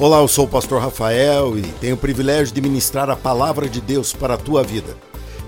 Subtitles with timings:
[0.00, 3.82] Olá, eu sou o pastor Rafael e tenho o privilégio de ministrar a palavra de
[3.82, 4.96] Deus para a tua vida.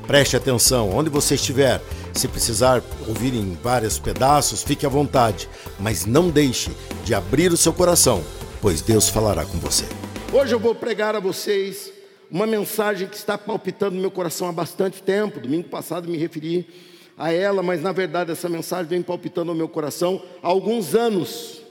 [0.06, 1.80] Preste atenção, onde você estiver,
[2.12, 5.48] se precisar ouvir em vários pedaços, fique à vontade,
[5.80, 6.70] mas não deixe
[7.02, 8.22] de abrir o seu coração,
[8.60, 9.86] pois Deus falará com você.
[10.30, 11.90] Hoje eu vou pregar a vocês
[12.30, 15.40] uma mensagem que está palpitando no meu coração há bastante tempo.
[15.40, 16.68] Domingo passado me referi
[17.16, 21.62] a ela, mas na verdade essa mensagem vem palpitando no meu coração há alguns anos.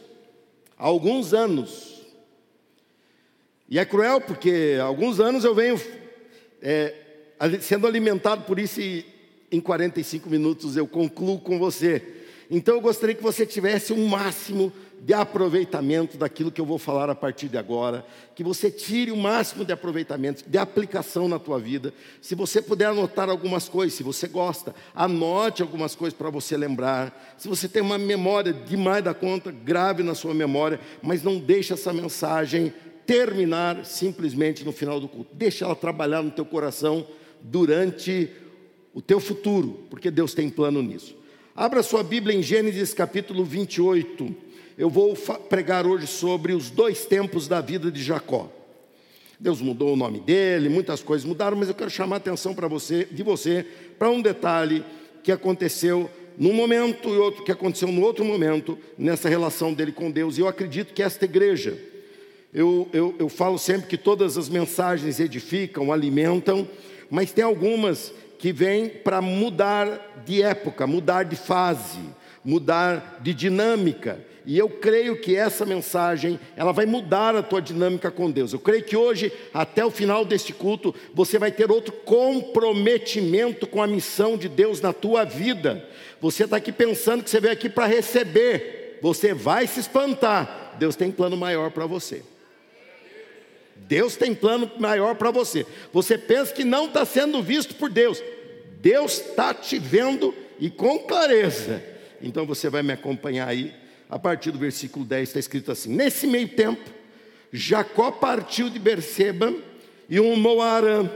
[0.80, 1.91] Há alguns anos.
[3.72, 5.80] E é cruel porque há alguns anos eu venho
[6.62, 6.94] é,
[7.62, 9.06] sendo alimentado por isso e
[9.50, 12.04] em 45 minutos eu concluo com você.
[12.50, 17.10] Então eu gostaria que você tivesse um máximo de aproveitamento daquilo que eu vou falar
[17.10, 21.58] a partir de agora, que você tire o máximo de aproveitamento, de aplicação na tua
[21.58, 21.94] vida.
[22.22, 27.36] Se você puder anotar algumas coisas, se você gosta, anote algumas coisas para você lembrar.
[27.38, 31.72] Se você tem uma memória demais da conta, grave na sua memória, mas não deixe
[31.72, 32.74] essa mensagem
[33.12, 35.36] terminar simplesmente no final do culto.
[35.36, 37.06] Deixa ela trabalhar no teu coração
[37.42, 38.30] durante
[38.94, 41.14] o teu futuro, porque Deus tem plano nisso.
[41.54, 44.34] Abra sua Bíblia em Gênesis capítulo 28.
[44.78, 45.14] Eu vou
[45.50, 48.50] pregar hoje sobre os dois tempos da vida de Jacó.
[49.38, 52.70] Deus mudou o nome dele, muitas coisas mudaram, mas eu quero chamar a atenção para
[52.70, 53.66] você, de você,
[54.00, 54.86] para um detalhe
[55.22, 60.10] que aconteceu num momento e outro que aconteceu no outro momento nessa relação dele com
[60.10, 60.38] Deus.
[60.38, 61.91] E eu acredito que esta igreja
[62.54, 66.68] eu, eu, eu falo sempre que todas as mensagens edificam, alimentam,
[67.10, 72.00] mas tem algumas que vêm para mudar de época, mudar de fase,
[72.44, 74.20] mudar de dinâmica.
[74.46, 78.52] E eu creio que essa mensagem, ela vai mudar a tua dinâmica com Deus.
[78.52, 83.82] Eu creio que hoje, até o final deste culto, você vai ter outro comprometimento com
[83.82, 85.88] a missão de Deus na tua vida.
[86.20, 88.98] Você está aqui pensando que você veio aqui para receber.
[89.02, 90.76] Você vai se espantar.
[90.80, 92.24] Deus tem plano maior para você.
[93.88, 95.66] Deus tem plano maior para você.
[95.92, 98.22] Você pensa que não está sendo visto por Deus.
[98.80, 101.84] Deus está te vendo e com clareza.
[102.22, 103.74] Então você vai me acompanhar aí.
[104.10, 106.90] A partir do versículo 10 está escrito assim: Nesse meio tempo,
[107.52, 109.54] Jacó partiu de Berseba
[110.10, 111.10] e rumou a Arã.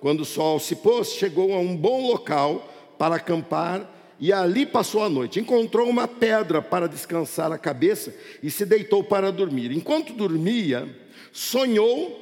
[0.00, 3.90] Quando o sol se pôs, chegou a um bom local para acampar
[4.20, 5.40] e ali passou a noite.
[5.40, 9.72] Encontrou uma pedra para descansar a cabeça e se deitou para dormir.
[9.72, 10.88] Enquanto dormia,
[11.34, 12.20] sonhou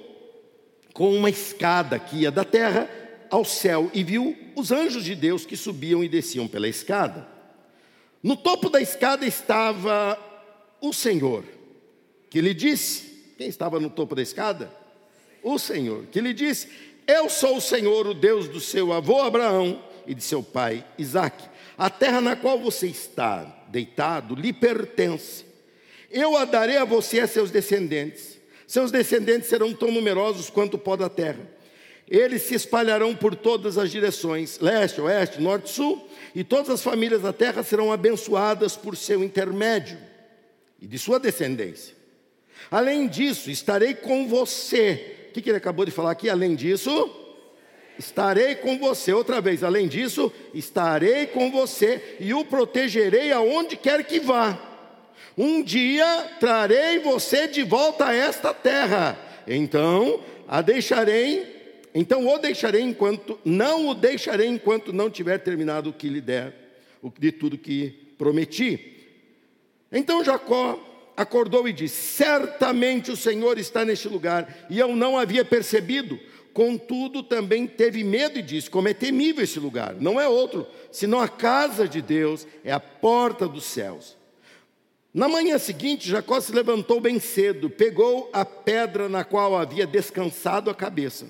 [0.94, 2.88] com uma escada que ia da terra
[3.30, 7.28] ao céu e viu os anjos de Deus que subiam e desciam pela escada.
[8.22, 10.18] No topo da escada estava
[10.80, 11.44] o Senhor,
[12.30, 14.72] que lhe disse: Quem estava no topo da escada?
[15.42, 16.68] O Senhor, que lhe disse:
[17.06, 21.50] Eu sou o Senhor, o Deus do seu avô Abraão e de seu pai Isaque.
[21.76, 25.44] A terra na qual você está deitado lhe pertence.
[26.10, 28.41] Eu a darei a você e a seus descendentes
[28.72, 31.46] seus descendentes serão tão numerosos quanto o pó da terra.
[32.08, 37.20] Eles se espalharão por todas as direções, leste, oeste, norte, sul, e todas as famílias
[37.20, 39.98] da terra serão abençoadas por seu intermédio
[40.80, 41.94] e de sua descendência.
[42.70, 45.28] Além disso, estarei com você.
[45.28, 46.30] O que ele acabou de falar aqui?
[46.30, 47.14] Além disso,
[47.98, 49.12] estarei com você.
[49.12, 54.71] Outra vez, além disso, estarei com você e o protegerei aonde quer que vá.
[55.36, 59.18] Um dia trarei você de volta a esta terra.
[59.46, 65.92] Então a deixarei, então o deixarei enquanto não o deixarei enquanto não tiver terminado o
[65.92, 66.54] que lhe der,
[67.18, 68.92] de tudo que prometi.
[69.90, 70.78] Então Jacó
[71.16, 76.18] acordou e disse: Certamente o Senhor está neste lugar, e eu não havia percebido.
[76.52, 81.20] Contudo, também teve medo e disse: Como é temível esse lugar, não é outro, senão
[81.20, 84.16] a casa de Deus, é a porta dos céus.
[85.14, 90.70] Na manhã seguinte, Jacó se levantou bem cedo, pegou a pedra na qual havia descansado
[90.70, 91.26] a cabeça,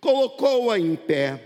[0.00, 1.42] colocou-a em pé,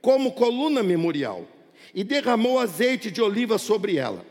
[0.00, 1.46] como coluna memorial,
[1.94, 4.24] e derramou azeite de oliva sobre ela.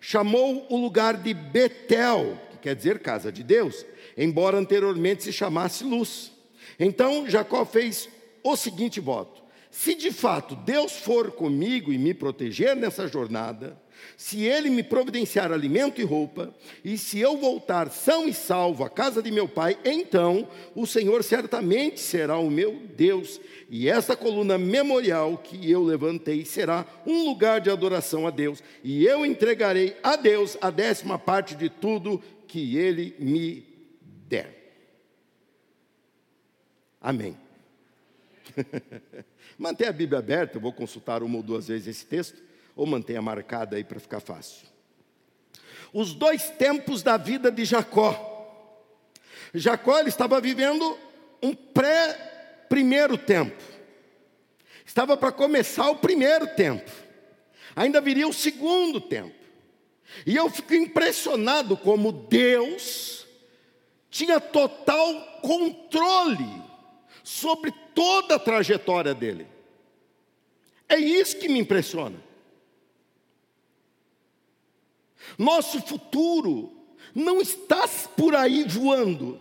[0.00, 3.84] Chamou o lugar de Betel, que quer dizer casa de Deus,
[4.16, 6.32] embora anteriormente se chamasse Luz.
[6.80, 8.08] Então Jacó fez
[8.42, 13.78] o seguinte voto: Se de fato Deus for comigo e me proteger nessa jornada,
[14.16, 16.52] se ele me providenciar alimento e roupa,
[16.84, 21.22] e se eu voltar são e salvo à casa de meu pai, então o Senhor
[21.22, 23.40] certamente será o meu Deus,
[23.70, 29.04] e essa coluna memorial que eu levantei será um lugar de adoração a Deus, e
[29.06, 33.64] eu entregarei a Deus a décima parte de tudo que ele me
[34.26, 34.56] der.
[37.00, 37.36] Amém.
[39.56, 42.47] Mantenha a Bíblia aberta, eu vou consultar uma ou duas vezes esse texto
[42.78, 44.68] ou mantenha marcada aí para ficar fácil.
[45.92, 48.24] Os dois tempos da vida de Jacó.
[49.52, 50.96] Jacó estava vivendo
[51.42, 53.60] um pré-primeiro tempo.
[54.86, 56.88] Estava para começar o primeiro tempo.
[57.74, 59.34] Ainda viria o segundo tempo.
[60.24, 63.26] E eu fico impressionado como Deus
[64.08, 66.62] tinha total controle
[67.24, 69.48] sobre toda a trajetória dele.
[70.88, 72.27] É isso que me impressiona.
[75.36, 76.72] Nosso futuro
[77.14, 79.40] não está por aí voando.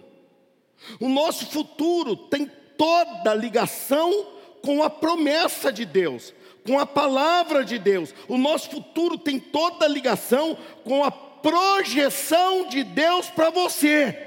[1.00, 4.28] O nosso futuro tem toda ligação
[4.62, 6.34] com a promessa de Deus,
[6.66, 8.14] com a palavra de Deus.
[8.28, 14.24] O nosso futuro tem toda ligação com a projeção de Deus para você.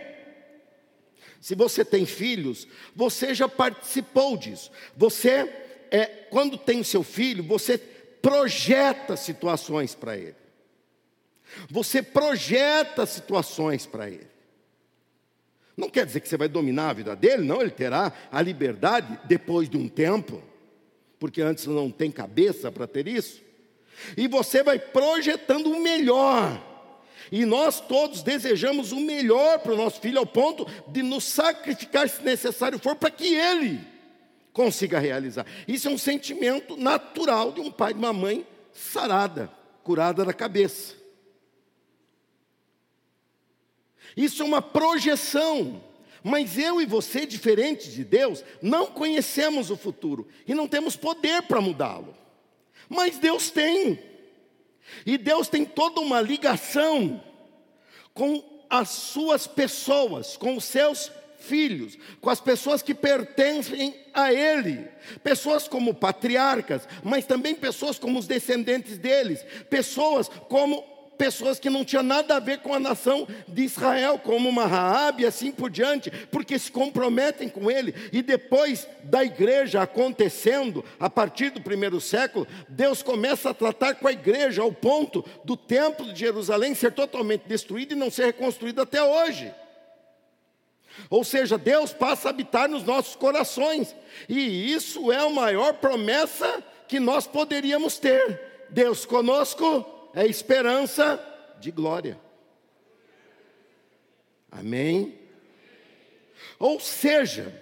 [1.40, 4.70] Se você tem filhos, você já participou disso.
[4.96, 5.50] Você,
[5.90, 10.36] é, quando tem seu filho, você projeta situações para ele.
[11.70, 14.29] Você projeta situações para ele.
[15.76, 19.19] Não quer dizer que você vai dominar a vida dele, não, ele terá a liberdade
[19.25, 20.43] depois de um tempo,
[21.19, 23.41] porque antes não tem cabeça para ter isso.
[24.17, 26.69] E você vai projetando o melhor.
[27.32, 32.08] E nós todos desejamos o melhor para o nosso filho, ao ponto de nos sacrificar,
[32.08, 33.81] se necessário for, para que ele
[34.52, 35.47] consiga realizar.
[35.67, 39.50] Isso é um sentimento natural de um pai e uma mãe sarada,
[39.82, 41.00] curada da cabeça.
[44.16, 45.82] Isso é uma projeção.
[46.22, 51.42] Mas eu e você, diferente de Deus, não conhecemos o futuro e não temos poder
[51.42, 52.14] para mudá-lo.
[52.88, 53.98] Mas Deus tem.
[55.06, 57.22] E Deus tem toda uma ligação
[58.12, 64.86] com as suas pessoas, com os seus filhos, com as pessoas que pertencem a Ele,
[65.24, 70.84] pessoas como patriarcas, mas também pessoas como os descendentes deles, pessoas como
[71.20, 75.22] pessoas que não tinham nada a ver com a nação de Israel, como uma Raab
[75.22, 77.94] e assim por diante, porque se comprometem com ele.
[78.11, 84.08] E depois da igreja acontecendo, a partir do primeiro século, Deus começa a tratar com
[84.08, 88.81] a igreja ao ponto do templo de Jerusalém ser totalmente destruído e não ser reconstruído
[88.81, 89.52] até hoje.
[91.11, 93.94] Ou seja, Deus passa a habitar nos nossos corações,
[94.26, 98.40] e isso é a maior promessa que nós poderíamos ter.
[98.70, 101.18] Deus conosco é esperança
[101.60, 102.18] de glória.
[104.50, 105.18] Amém?
[106.58, 107.54] Ou seja,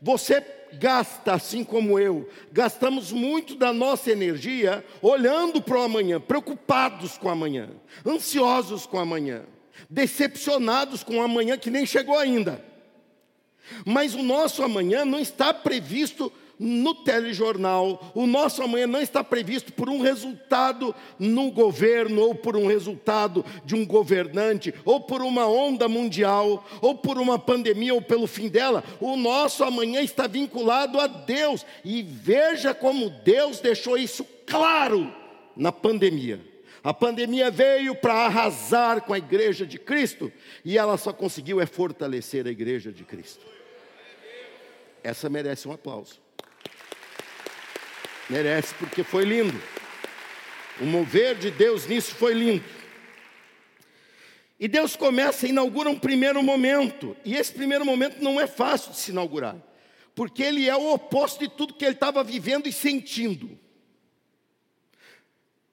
[0.00, 0.40] você
[0.72, 7.28] gasta, assim como eu, gastamos muito da nossa energia olhando para o amanhã, preocupados com
[7.28, 7.68] o amanhã,
[8.06, 9.44] ansiosos com o amanhã,
[9.88, 12.64] decepcionados com o amanhã que nem chegou ainda.
[13.84, 18.12] Mas o nosso amanhã não está previsto no telejornal.
[18.14, 23.44] O nosso amanhã não está previsto por um resultado no governo, ou por um resultado
[23.64, 28.48] de um governante, ou por uma onda mundial, ou por uma pandemia, ou pelo fim
[28.48, 28.84] dela.
[29.00, 31.66] O nosso amanhã está vinculado a Deus.
[31.84, 35.12] E veja como Deus deixou isso claro
[35.56, 36.40] na pandemia.
[36.84, 40.32] A pandemia veio para arrasar com a igreja de Cristo
[40.64, 43.46] e ela só conseguiu é fortalecer a igreja de Cristo.
[45.02, 46.20] Essa merece um aplauso.
[48.32, 49.60] Merece, porque foi lindo.
[50.80, 52.64] O mover de Deus nisso foi lindo.
[54.58, 57.14] E Deus começa, inaugura um primeiro momento.
[57.26, 59.56] E esse primeiro momento não é fácil de se inaugurar,
[60.14, 63.58] porque ele é o oposto de tudo que ele estava vivendo e sentindo.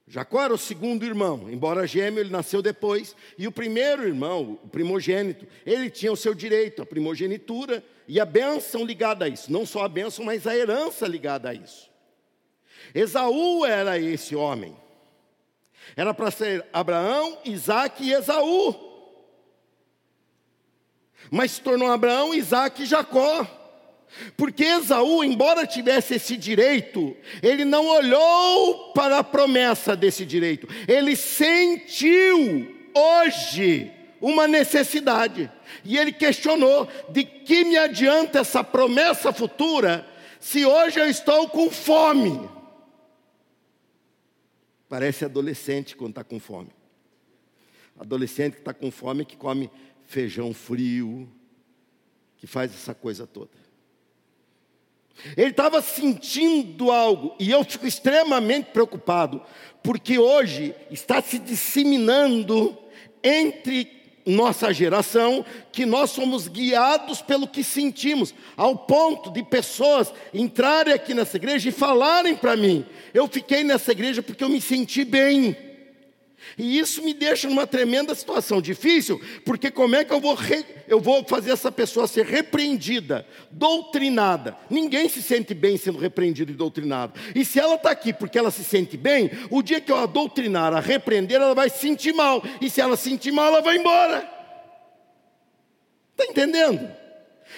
[0.05, 3.15] Jacó era o segundo irmão, embora gêmeo, ele nasceu depois.
[3.37, 8.25] E o primeiro irmão, o primogênito, ele tinha o seu direito, a primogenitura e a
[8.25, 9.49] bênção ligada a isso.
[9.49, 11.88] Não só a bênção, mas a herança ligada a isso.
[12.93, 14.75] Esaú era esse homem.
[15.95, 18.75] Era para ser Abraão, Isaac e Esaú.
[21.31, 23.45] Mas se tornou Abraão, Isaac e Jacó.
[24.35, 31.15] Porque Esaú, embora tivesse esse direito, ele não olhou para a promessa desse direito, ele
[31.15, 35.51] sentiu hoje uma necessidade.
[35.85, 40.05] E ele questionou: de que me adianta essa promessa futura,
[40.39, 42.49] se hoje eu estou com fome?
[44.89, 46.71] Parece adolescente quando está com fome.
[47.97, 49.69] Adolescente que está com fome que come
[50.07, 51.29] feijão frio,
[52.37, 53.51] que faz essa coisa toda.
[55.37, 59.41] Ele estava sentindo algo, e eu fico extremamente preocupado,
[59.83, 62.77] porque hoje está se disseminando
[63.21, 63.85] entre
[64.29, 71.13] nossa geração que nós somos guiados pelo que sentimos, ao ponto de pessoas entrarem aqui
[71.13, 75.68] nessa igreja e falarem para mim: eu fiquei nessa igreja porque eu me senti bem.
[76.57, 80.65] E isso me deixa numa tremenda situação difícil, porque como é que eu vou, re...
[80.87, 84.57] eu vou fazer essa pessoa ser repreendida, doutrinada?
[84.69, 87.13] Ninguém se sente bem sendo repreendido e doutrinado.
[87.35, 90.05] E se ela está aqui porque ela se sente bem, o dia que eu a
[90.05, 92.43] doutrinar, a repreender, ela vai se sentir mal.
[92.61, 94.29] E se ela se sentir mal, ela vai embora.
[96.11, 96.98] Está entendendo?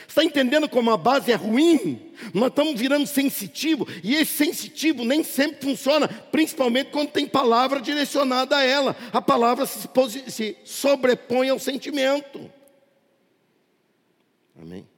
[0.08, 2.12] Está entendendo como a base é ruim?
[2.34, 8.58] Nós estamos virando sensitivo, e esse sensitivo nem sempre funciona, principalmente quando tem palavra direcionada
[8.58, 8.96] a ela.
[9.12, 9.88] A palavra se,
[10.28, 12.52] se sobrepõe ao sentimento.
[14.60, 14.91] Amém?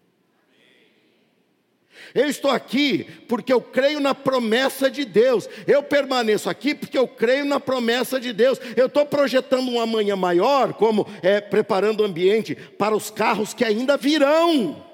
[2.13, 5.49] Eu estou aqui porque eu creio na promessa de Deus.
[5.65, 8.59] Eu permaneço aqui porque eu creio na promessa de Deus.
[8.75, 13.65] Eu estou projetando um amanhã maior, como é, preparando o ambiente para os carros que
[13.65, 14.92] ainda virão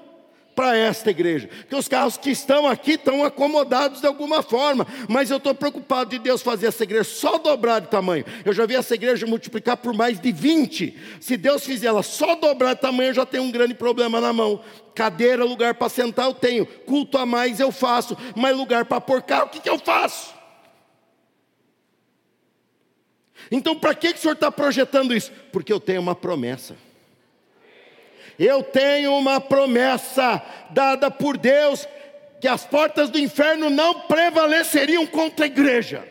[0.54, 1.48] para esta igreja.
[1.48, 6.10] Porque os carros que estão aqui estão acomodados de alguma forma, mas eu estou preocupado
[6.10, 8.24] de Deus fazer essa igreja só dobrar de tamanho.
[8.44, 10.98] Eu já vi essa igreja multiplicar por mais de 20.
[11.20, 14.32] Se Deus fizer ela só dobrar de tamanho, eu já tenho um grande problema na
[14.32, 14.60] mão.
[14.94, 19.22] Cadeira, lugar para sentar eu tenho, culto a mais eu faço, mas lugar para pôr
[19.22, 20.34] carro, o que, que eu faço?
[23.50, 25.32] Então, para que, que o senhor está projetando isso?
[25.52, 26.76] Porque eu tenho uma promessa.
[28.40, 31.86] Eu tenho uma promessa dada por Deus
[32.40, 36.02] que as portas do inferno não prevaleceriam contra a igreja.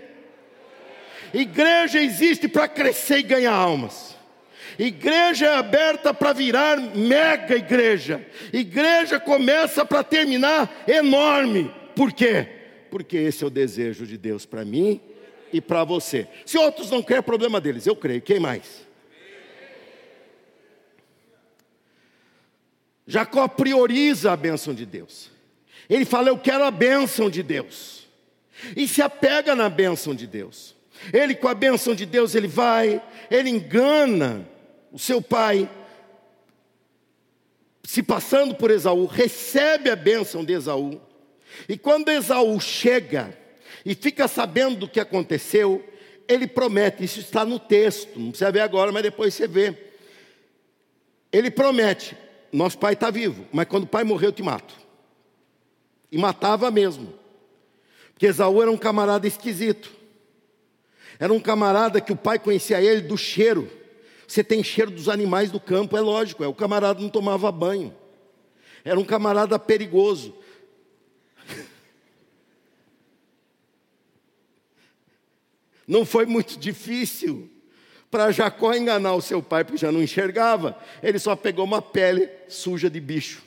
[1.33, 4.15] Igreja existe para crescer e ganhar almas.
[4.77, 8.24] Igreja é aberta para virar mega igreja.
[8.53, 11.74] Igreja começa para terminar enorme.
[11.95, 12.48] Por quê?
[12.91, 15.01] Porque esse é o desejo de Deus para mim
[15.51, 16.27] e para você.
[16.45, 17.88] Se outros não querem, é problema deles.
[17.88, 18.21] Eu creio.
[18.21, 18.88] Quem mais?
[23.10, 25.32] Jacó prioriza a bênção de Deus.
[25.89, 28.08] Ele fala: Eu quero a bênção de Deus.
[28.78, 30.75] E se apega na bênção de Deus.
[31.12, 33.01] Ele, com a bênção de Deus, ele vai,
[33.32, 34.48] ele engana
[34.92, 35.68] o seu pai,
[37.84, 41.01] se passando por Esaú, recebe a bênção de Esaú.
[41.68, 43.36] E quando Esaú chega
[43.84, 45.84] e fica sabendo do que aconteceu,
[46.28, 49.75] ele promete, isso está no texto, não precisa ver agora, mas depois você vê.
[51.32, 52.16] Ele promete:
[52.51, 54.75] nosso pai está vivo, mas quando o pai morreu, eu te mato.
[56.12, 57.13] E matava mesmo.
[58.13, 59.91] Porque Esaú era um camarada esquisito.
[61.20, 63.70] Era um camarada que o pai conhecia ele do cheiro.
[64.27, 67.96] Você tem cheiro dos animais do campo, é lógico, é o camarada não tomava banho.
[68.84, 70.36] Era um camarada perigoso.
[75.86, 77.50] Não foi muito difícil
[78.10, 82.30] para Jacó enganar o seu pai, porque já não enxergava, ele só pegou uma pele
[82.48, 83.44] suja de bicho,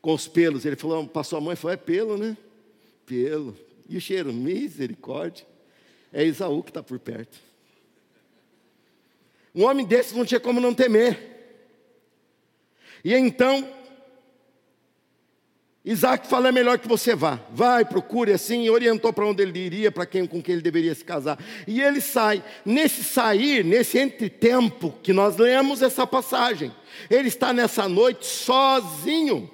[0.00, 0.64] com os pelos.
[0.64, 2.36] Ele falou, passou a mãe e falou: é pelo, né?
[3.04, 3.56] Pelo.
[3.88, 4.32] E o cheiro?
[4.32, 5.46] Misericórdia.
[6.12, 7.38] É Isaú que está por perto.
[9.54, 11.34] Um homem desse não tinha como não temer.
[13.04, 13.68] E então
[15.84, 17.38] Isaac fala: é melhor que você vá.
[17.50, 21.04] Vai, procure assim, orientou para onde ele iria, para quem com quem ele deveria se
[21.04, 21.38] casar.
[21.66, 22.42] E ele sai.
[22.64, 26.74] Nesse sair, nesse entretempo que nós lemos essa passagem,
[27.10, 29.50] ele está nessa noite sozinho,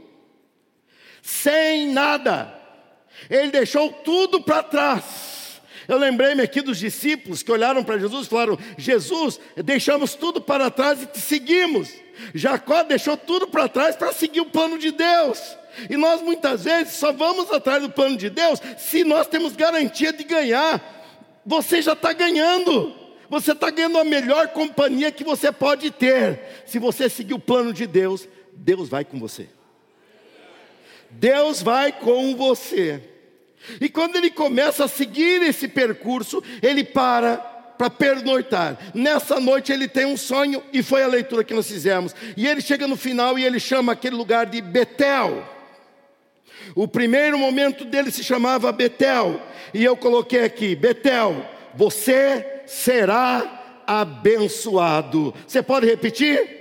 [1.20, 2.56] sem nada.
[3.28, 5.60] Ele deixou tudo para trás.
[5.88, 10.70] Eu lembrei-me aqui dos discípulos que olharam para Jesus e falaram: Jesus, deixamos tudo para
[10.70, 11.90] trás e te seguimos.
[12.32, 15.60] Jacó deixou tudo para trás para seguir o plano de Deus.
[15.89, 20.12] E nós muitas vezes só vamos atrás do plano de Deus se nós temos garantia
[20.12, 21.43] de ganhar.
[21.45, 22.95] Você já está ganhando.
[23.29, 26.65] Você está ganhando a melhor companhia que você pode ter.
[26.67, 29.49] Se você seguir o plano de Deus, Deus vai com você.
[31.11, 33.03] Deus vai com você.
[33.81, 37.49] E quando ele começa a seguir esse percurso, ele para
[37.81, 38.79] para pernoitar.
[38.93, 42.15] Nessa noite ele tem um sonho e foi a leitura que nós fizemos.
[42.37, 45.43] E ele chega no final e ele chama aquele lugar de Betel.
[46.75, 49.40] O primeiro momento dele se chamava Betel,
[49.73, 55.35] e eu coloquei aqui: Betel, você será abençoado.
[55.47, 56.59] Você pode repetir?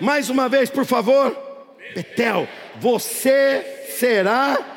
[0.00, 1.36] Mais uma vez, por favor.
[1.94, 4.75] Betel, você será abençoado.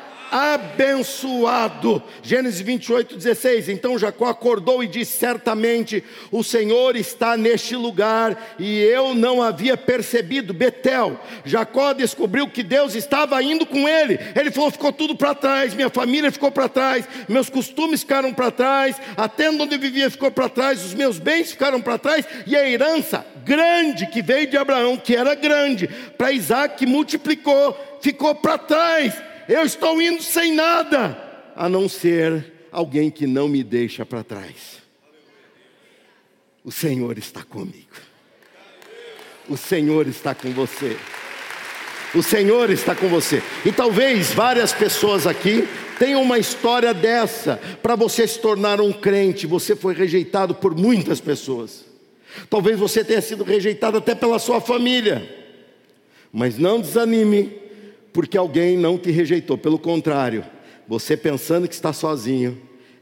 [2.22, 3.68] Gênesis 28, 16.
[3.68, 9.76] Então Jacó acordou e disse: Certamente o Senhor está neste lugar, e eu não havia
[9.76, 10.54] percebido.
[10.54, 14.18] Betel, Jacó descobriu que Deus estava indo com ele.
[14.34, 18.50] Ele falou: ficou tudo para trás, minha família ficou para trás, meus costumes ficaram para
[18.50, 22.24] trás, a tenda onde eu vivia ficou para trás, os meus bens ficaram para trás,
[22.46, 28.34] e a herança grande que veio de Abraão, que era grande, para Isaac multiplicou, ficou
[28.34, 31.18] para trás eu estou indo sem nada,
[31.56, 34.78] a não ser alguém que não me deixa para trás.
[36.64, 37.96] O Senhor está comigo.
[39.48, 40.96] O Senhor está com você.
[42.14, 43.42] O Senhor está com você.
[43.64, 45.66] E talvez várias pessoas aqui
[45.98, 47.56] tenham uma história dessa.
[47.82, 51.84] Para você se tornar um crente, você foi rejeitado por muitas pessoas.
[52.48, 55.28] Talvez você tenha sido rejeitado até pela sua família.
[56.32, 57.52] Mas não desanime,
[58.12, 59.56] porque alguém não te rejeitou.
[59.56, 60.44] Pelo contrário,
[60.86, 62.60] você pensando que está sozinho,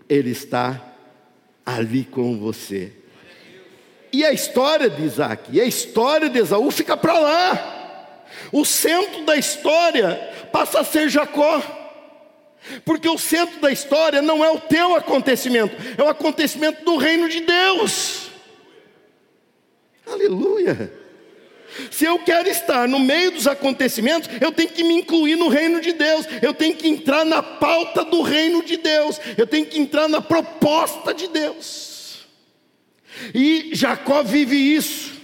[0.09, 0.95] Ele está
[1.65, 2.93] ali com você.
[4.13, 8.25] E a história de Isaac, e a história de Esaú fica para lá.
[8.53, 10.15] O centro da história
[10.53, 11.63] passa a ser Jacó.
[12.85, 17.29] Porque o centro da história não é o teu acontecimento, é o acontecimento do reino
[17.29, 18.31] de Deus.
[20.07, 20.93] Aleluia.
[21.91, 25.81] Se eu quero estar no meio dos acontecimentos, eu tenho que me incluir no reino
[25.81, 29.79] de Deus, eu tenho que entrar na pauta do reino de Deus, eu tenho que
[29.79, 32.27] entrar na proposta de Deus.
[33.35, 35.19] E Jacó vive isso.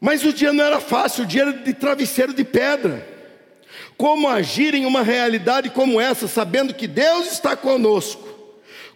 [0.00, 3.06] Mas o dia não era fácil, o dia era de travesseiro de pedra.
[3.96, 8.28] Como agir em uma realidade como essa, sabendo que Deus está conosco?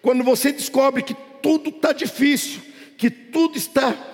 [0.00, 2.60] Quando você descobre que tudo está difícil,
[2.96, 4.11] que tudo está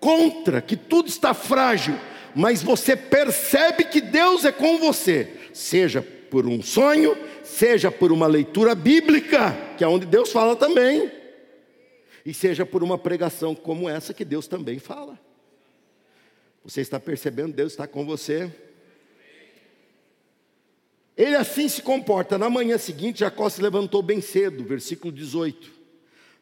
[0.00, 1.94] contra, que tudo está frágil,
[2.34, 8.26] mas você percebe que Deus é com você, seja por um sonho, seja por uma
[8.26, 11.10] leitura bíblica, que é onde Deus fala também,
[12.24, 15.18] e seja por uma pregação como essa que Deus também fala.
[16.64, 17.54] Você está percebendo?
[17.54, 18.52] Deus está com você.
[21.16, 22.36] Ele assim se comporta.
[22.36, 25.72] Na manhã seguinte, Jacó se levantou bem cedo, versículo 18.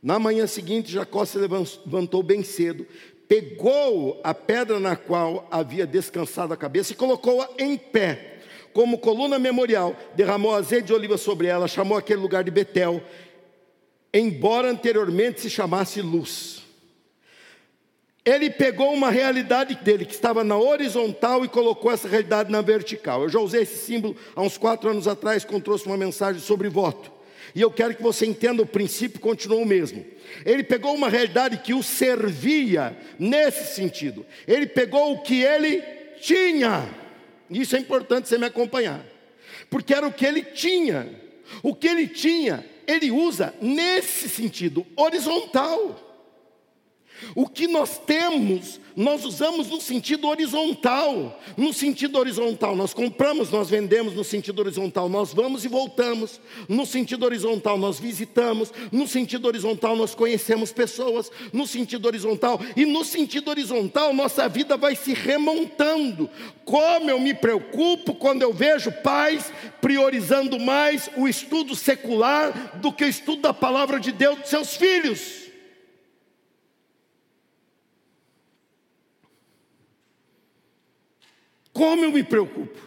[0.03, 2.87] Na manhã seguinte, Jacó se levantou bem cedo,
[3.29, 8.39] pegou a pedra na qual havia descansado a cabeça e colocou-a em pé,
[8.73, 13.03] como coluna memorial, derramou azeite de oliva sobre ela, chamou aquele lugar de Betel,
[14.13, 16.63] embora anteriormente se chamasse Luz.
[18.25, 23.23] Ele pegou uma realidade dele que estava na horizontal e colocou essa realidade na vertical.
[23.23, 26.69] Eu já usei esse símbolo há uns quatro anos atrás, quando trouxe uma mensagem sobre
[26.69, 27.16] voto.
[27.55, 30.05] E eu quero que você entenda o princípio, continua o mesmo.
[30.45, 34.27] Ele pegou uma realidade que o servia nesse sentido.
[34.47, 35.83] Ele pegou o que ele
[36.21, 36.89] tinha.
[37.51, 39.05] Isso é importante você me acompanhar.
[39.71, 41.09] Porque era o que ele tinha.
[41.63, 46.06] O que ele tinha, ele usa nesse sentido horizontal.
[47.35, 51.41] O que nós temos, nós usamos no sentido horizontal.
[51.57, 56.41] No sentido horizontal, nós compramos, nós vendemos no sentido horizontal, nós vamos e voltamos.
[56.69, 58.73] No sentido horizontal, nós visitamos.
[58.91, 61.31] No sentido horizontal, nós conhecemos pessoas.
[61.53, 66.29] No sentido horizontal, e no sentido horizontal, nossa vida vai se remontando.
[66.65, 73.05] Como eu me preocupo quando eu vejo pais priorizando mais o estudo secular do que
[73.05, 75.46] o estudo da palavra de Deus dos seus filhos.
[81.77, 82.79] Como eu me preocupo?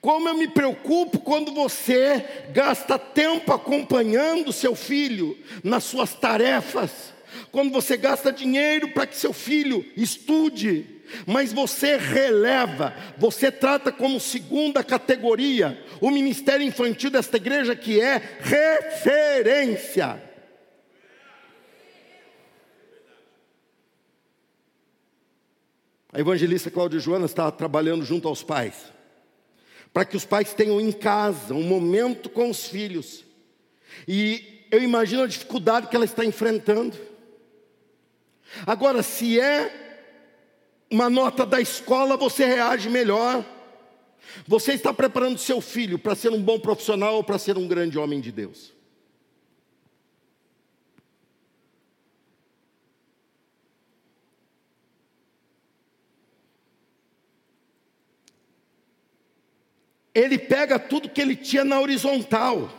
[0.00, 7.14] Como eu me preocupo quando você gasta tempo acompanhando seu filho nas suas tarefas,
[7.52, 10.84] quando você gasta dinheiro para que seu filho estude,
[11.24, 18.20] mas você releva, você trata como segunda categoria o ministério infantil desta igreja que é
[18.40, 20.25] referência.
[26.16, 28.90] A evangelista Cláudia Joana está trabalhando junto aos pais,
[29.92, 33.22] para que os pais tenham em casa um momento com os filhos.
[34.08, 36.96] E eu imagino a dificuldade que ela está enfrentando.
[38.66, 40.08] Agora, se é
[40.90, 43.44] uma nota da escola, você reage melhor.
[44.48, 47.98] Você está preparando seu filho para ser um bom profissional ou para ser um grande
[47.98, 48.72] homem de Deus?
[60.16, 62.70] Ele pega tudo que ele tinha na horizontal.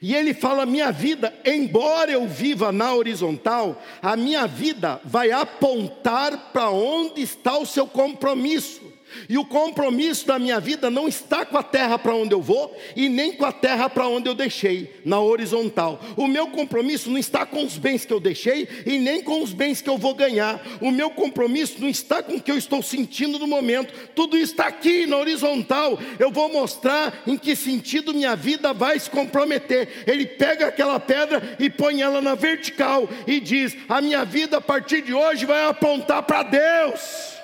[0.00, 6.50] E ele fala: minha vida, embora eu viva na horizontal, a minha vida vai apontar
[6.50, 8.80] para onde está o seu compromisso.
[9.28, 12.76] E o compromisso da minha vida não está com a terra para onde eu vou
[12.96, 16.00] e nem com a terra para onde eu deixei, na horizontal.
[16.16, 19.52] O meu compromisso não está com os bens que eu deixei e nem com os
[19.52, 20.60] bens que eu vou ganhar.
[20.80, 23.92] O meu compromisso não está com o que eu estou sentindo no momento.
[24.14, 25.98] Tudo está aqui na horizontal.
[26.18, 30.04] Eu vou mostrar em que sentido minha vida vai se comprometer.
[30.06, 34.60] Ele pega aquela pedra e põe ela na vertical e diz: A minha vida a
[34.60, 37.37] partir de hoje vai apontar para Deus.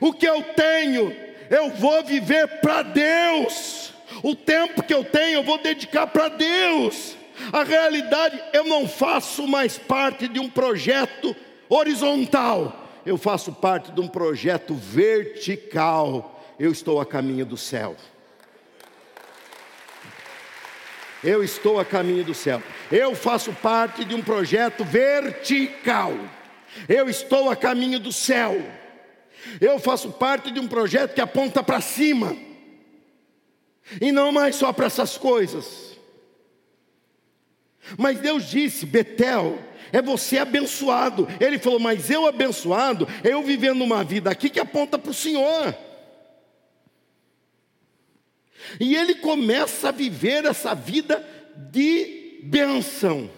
[0.00, 1.14] O que eu tenho,
[1.50, 3.92] eu vou viver para Deus.
[4.22, 7.16] O tempo que eu tenho eu vou dedicar para Deus.
[7.52, 11.34] A realidade, eu não faço mais parte de um projeto
[11.68, 16.38] horizontal, eu faço parte de um projeto vertical.
[16.58, 17.96] Eu estou a caminho do céu.
[21.24, 22.62] Eu estou a caminho do céu.
[22.92, 26.12] Eu faço parte de um projeto vertical.
[26.88, 28.60] Eu estou a caminho do céu.
[29.60, 32.36] Eu faço parte de um projeto que aponta para cima.
[34.00, 35.98] E não mais só para essas coisas.
[37.98, 39.58] Mas Deus disse: Betel,
[39.92, 41.26] é você abençoado.
[41.40, 45.74] Ele falou: Mas eu abençoado, eu vivendo uma vida aqui que aponta para o Senhor.
[48.78, 51.26] E ele começa a viver essa vida
[51.56, 53.30] de benção.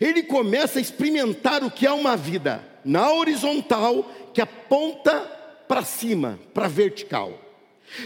[0.00, 5.18] Ele começa a experimentar o que é uma vida na horizontal que aponta
[5.66, 7.36] para cima, para vertical.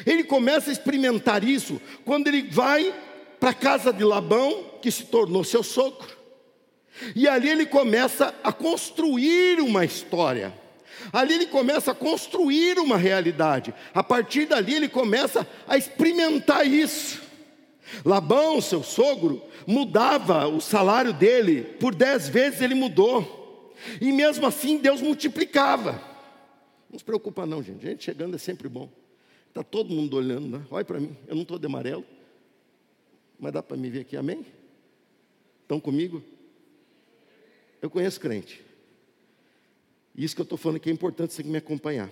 [0.06, 2.94] Ele começa a experimentar isso quando ele vai
[3.38, 6.08] para a casa de Labão, que se tornou seu sogro.
[7.14, 10.54] E ali ele começa a construir uma história.
[11.12, 13.74] Ali ele começa a construir uma realidade.
[13.92, 17.20] A partir dali ele começa a experimentar isso.
[18.06, 23.74] Labão, seu sogro, mudava o salário dele, por dez vezes ele mudou.
[24.00, 26.10] E mesmo assim Deus multiplicava.
[26.92, 27.82] Não se preocupa não, gente.
[27.82, 28.90] Gente chegando é sempre bom.
[29.48, 30.66] Está todo mundo olhando, né?
[30.70, 32.04] Olha para mim, eu não estou de amarelo.
[33.40, 34.44] Mas dá para me ver aqui, amém?
[35.62, 36.22] Estão comigo?
[37.80, 38.62] Eu conheço crente.
[40.14, 42.10] Isso que eu estou falando aqui é importante você me acompanhar.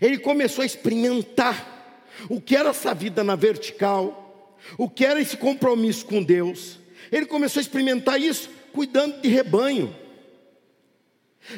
[0.00, 5.36] Ele começou a experimentar o que era essa vida na vertical, o que era esse
[5.36, 6.78] compromisso com Deus.
[7.12, 9.94] Ele começou a experimentar isso cuidando de rebanho.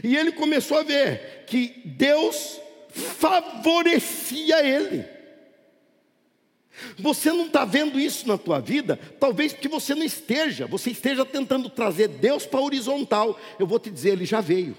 [0.04, 2.60] E ele começou a ver que Deus
[2.92, 5.04] favorecia ele.
[6.96, 11.26] Você não está vendo isso na tua vida, talvez porque você não esteja, você esteja
[11.26, 13.38] tentando trazer Deus para a horizontal.
[13.58, 14.78] Eu vou te dizer, ele já veio,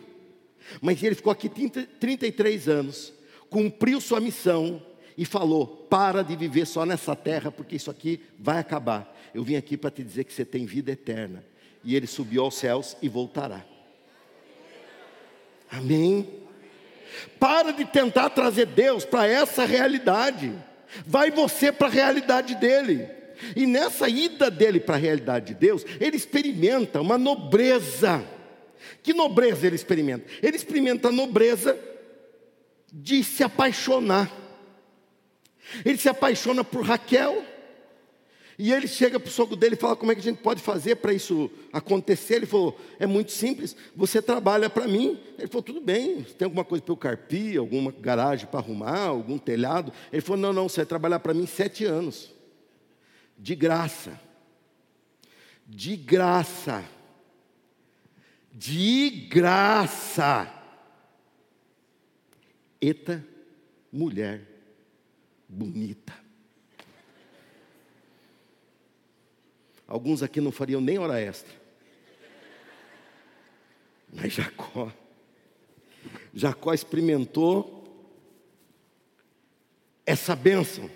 [0.82, 3.14] mas ele ficou aqui 30, 33 anos,
[3.50, 4.82] cumpriu sua missão
[5.18, 9.14] e falou: para de viver só nessa terra, porque isso aqui vai acabar.
[9.36, 11.44] Eu vim aqui para te dizer que você tem vida eterna.
[11.84, 13.66] E ele subiu aos céus e voltará.
[15.70, 16.41] Amém?
[17.40, 20.54] Para de tentar trazer Deus para essa realidade.
[21.06, 23.08] Vai você para a realidade dele.
[23.56, 28.24] E nessa ida dele para a realidade de Deus, ele experimenta uma nobreza.
[29.02, 30.26] Que nobreza ele experimenta?
[30.42, 31.78] Ele experimenta a nobreza
[32.92, 34.32] de se apaixonar.
[35.86, 37.44] Ele se apaixona por Raquel.
[38.64, 40.62] E ele chega para o sogro dele e fala: Como é que a gente pode
[40.62, 42.36] fazer para isso acontecer?
[42.36, 45.20] Ele falou: É muito simples, você trabalha para mim.
[45.40, 49.40] Ele falou: Tudo bem, tem alguma coisa para eu carpir, alguma garagem para arrumar, algum
[49.40, 49.92] telhado?
[50.14, 52.32] Ele falou: Não, não, você vai trabalhar para mim sete anos,
[53.36, 54.20] de graça.
[55.66, 56.86] De graça.
[58.54, 60.54] De graça.
[62.80, 63.26] Eita,
[63.92, 64.48] mulher
[65.50, 66.21] bonita.
[69.92, 71.54] Alguns aqui não fariam nem hora extra.
[74.10, 74.90] Mas Jacó,
[76.34, 77.84] Jacó experimentou
[80.06, 80.90] essa bênção.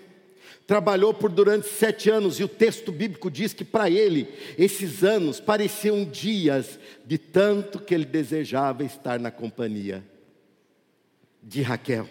[0.66, 5.40] Trabalhou por durante sete anos, e o texto bíblico diz que para ele esses anos
[5.40, 10.02] pareciam dias, de tanto que ele desejava estar na companhia
[11.42, 12.08] de Raquel.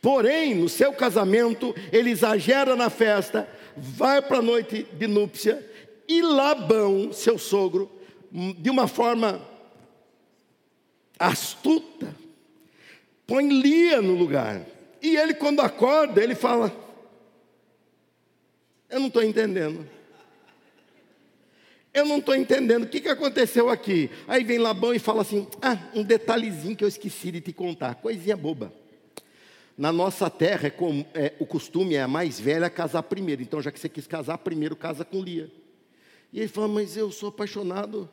[0.00, 5.64] Porém, no seu casamento, ele exagera na festa, vai para a noite de núpcia
[6.08, 7.90] e Labão, seu sogro,
[8.58, 9.40] de uma forma
[11.18, 12.14] astuta,
[13.26, 14.64] põe Lia no lugar.
[15.00, 16.74] E ele, quando acorda, ele fala:
[18.88, 19.88] Eu não estou entendendo.
[21.92, 24.10] Eu não estou entendendo o que, que aconteceu aqui.
[24.28, 27.94] Aí vem Labão e fala assim: Ah, um detalhezinho que eu esqueci de te contar,
[27.96, 28.72] coisinha boba.
[29.76, 30.72] Na nossa terra, é
[31.14, 33.42] é, o costume é a mais velha casar primeiro.
[33.42, 35.50] Então, já que você quis casar primeiro, casa com Lia.
[36.32, 38.08] E ele fala: Mas eu sou apaixonado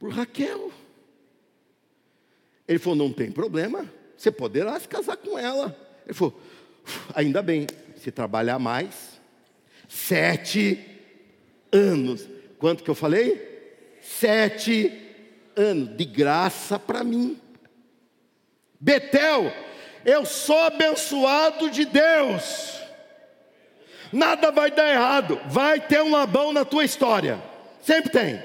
[0.00, 0.72] por Raquel.
[2.66, 5.76] Ele falou: Não tem problema, você poderá se casar com ela.
[6.04, 6.40] Ele falou:
[7.14, 9.20] Ainda bem, se trabalhar mais,
[9.88, 10.84] sete
[11.70, 12.28] anos.
[12.58, 13.96] Quanto que eu falei?
[14.00, 14.92] Sete
[15.54, 17.38] anos, de graça para mim.
[18.80, 19.52] Betel
[20.04, 22.80] eu sou abençoado de Deus.
[24.12, 25.40] Nada vai dar errado.
[25.46, 27.38] Vai ter um Labão na tua história.
[27.82, 28.42] Sempre tem.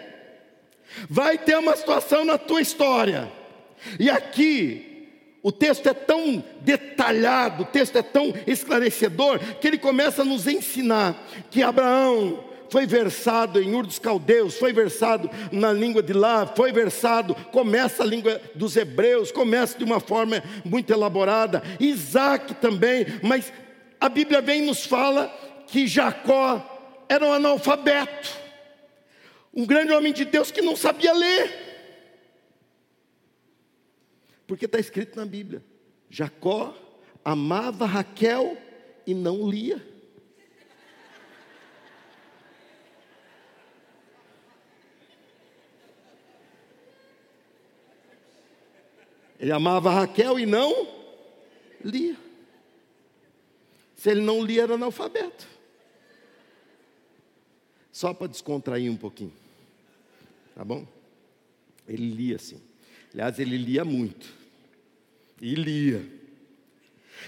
[1.09, 3.31] Vai ter uma situação na tua história.
[3.99, 5.09] E aqui,
[5.43, 10.47] o texto é tão detalhado, o texto é tão esclarecedor, que ele começa a nos
[10.47, 11.15] ensinar
[11.51, 16.71] que Abraão foi versado em Ur dos Caldeus, foi versado na língua de lá, foi
[16.71, 21.63] versado, começa a língua dos hebreus, começa de uma forma muito elaborada.
[21.79, 23.51] Isaac também, mas
[23.99, 25.27] a Bíblia vem e nos fala
[25.67, 28.29] que Jacó era um analfabeto,
[29.53, 31.67] um grande homem de Deus que não sabia ler.
[34.45, 35.63] Porque está escrito na Bíblia:
[36.09, 36.75] Jacó
[37.23, 38.57] amava Raquel
[39.05, 39.96] e não lia.
[49.39, 50.87] Ele amava Raquel e não
[51.83, 52.17] lia.
[53.95, 55.47] Se ele não lia, era analfabeto.
[57.91, 59.33] Só para descontrair um pouquinho.
[60.55, 60.87] Tá bom?
[61.87, 62.61] Ele lia sim.
[63.13, 64.27] Aliás, ele lia muito.
[65.41, 66.16] E lia.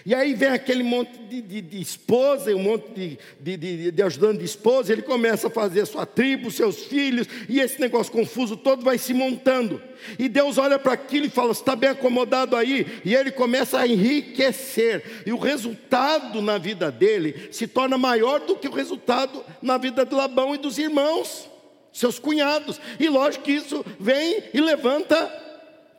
[0.06, 4.40] E aí vem aquele monte de, de, de esposa, um monte de, de, de, ajudante
[4.40, 8.56] de esposa, ele começa a fazer a sua tribo, seus filhos, e esse negócio confuso
[8.56, 9.82] todo vai se montando.
[10.18, 13.02] E Deus olha para aquilo e fala: está bem acomodado aí?
[13.04, 15.24] E ele começa a enriquecer.
[15.26, 20.06] E o resultado na vida dele se torna maior do que o resultado na vida
[20.06, 21.50] de Labão e dos irmãos,
[21.92, 22.80] seus cunhados.
[23.00, 25.49] E lógico que isso vem e levanta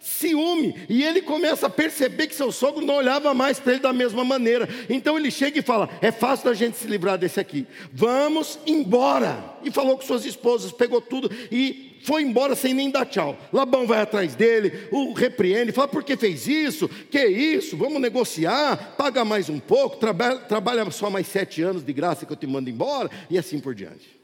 [0.00, 3.92] ciúme, e ele começa a perceber que seu sogro não olhava mais para ele da
[3.92, 4.68] mesma maneira.
[4.88, 9.44] Então ele chega e fala: É fácil da gente se livrar desse aqui, vamos embora.
[9.62, 13.36] E falou com suas esposas, pegou tudo e foi embora sem nem dar tchau.
[13.52, 16.88] Labão vai atrás dele, o repreende, fala: Por que fez isso?
[16.88, 17.76] Que isso?
[17.76, 22.32] Vamos negociar, paga mais um pouco, trabalha, trabalha só mais sete anos de graça que
[22.32, 24.18] eu te mando embora, e assim por diante.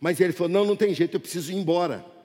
[0.00, 2.17] Mas ele falou: Não, não tem jeito, eu preciso ir embora.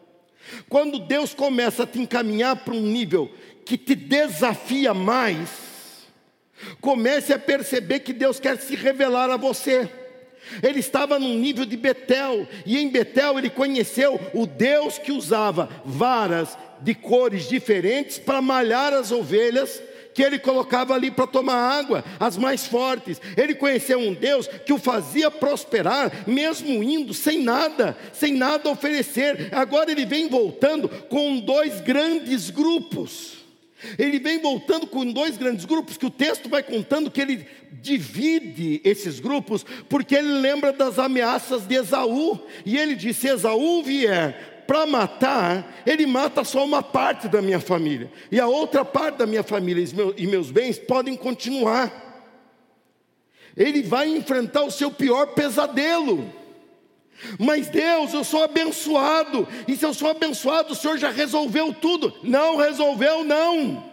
[0.70, 3.32] Quando Deus começa a te encaminhar para um nível
[3.66, 5.50] que te desafia mais,
[6.82, 9.90] comece a perceber que Deus quer se revelar a você.
[10.62, 15.70] Ele estava num nível de Betel, e em Betel ele conheceu o Deus que usava
[15.86, 19.82] varas de cores diferentes para malhar as ovelhas
[20.14, 23.22] que ele colocava ali para tomar água, as mais fortes.
[23.36, 29.50] Ele conheceu um Deus que o fazia prosperar, mesmo indo sem nada, sem nada oferecer.
[29.52, 33.44] Agora ele vem voltando com dois grandes grupos.
[33.98, 37.46] Ele vem voltando com dois grandes grupos, que o texto vai contando que ele
[37.82, 43.84] divide esses grupos, porque ele lembra das ameaças de Esaú, e ele diz: se Esaú
[43.84, 49.18] vier para matar, ele mata só uma parte da minha família, e a outra parte
[49.18, 49.86] da minha família
[50.18, 52.02] e meus bens podem continuar.
[53.56, 56.32] Ele vai enfrentar o seu pior pesadelo.
[57.40, 62.14] Mas Deus, eu sou abençoado, e se eu sou abençoado, o Senhor já resolveu tudo.
[62.24, 63.93] Não resolveu, não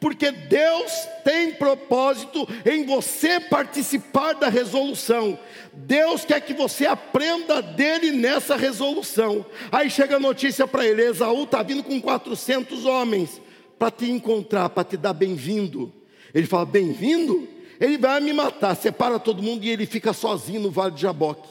[0.00, 0.92] porque Deus
[1.24, 5.38] tem propósito em você participar da resolução.
[5.72, 9.44] Deus quer que você aprenda dele nessa resolução.
[9.70, 13.40] Aí chega a notícia para ele: Esaú está vindo com 400 homens
[13.78, 15.92] para te encontrar, para te dar bem-vindo.
[16.34, 17.48] Ele fala: Bem-vindo?
[17.80, 21.48] Ele vai me matar, separa todo mundo e ele fica sozinho no vale de Jaboque.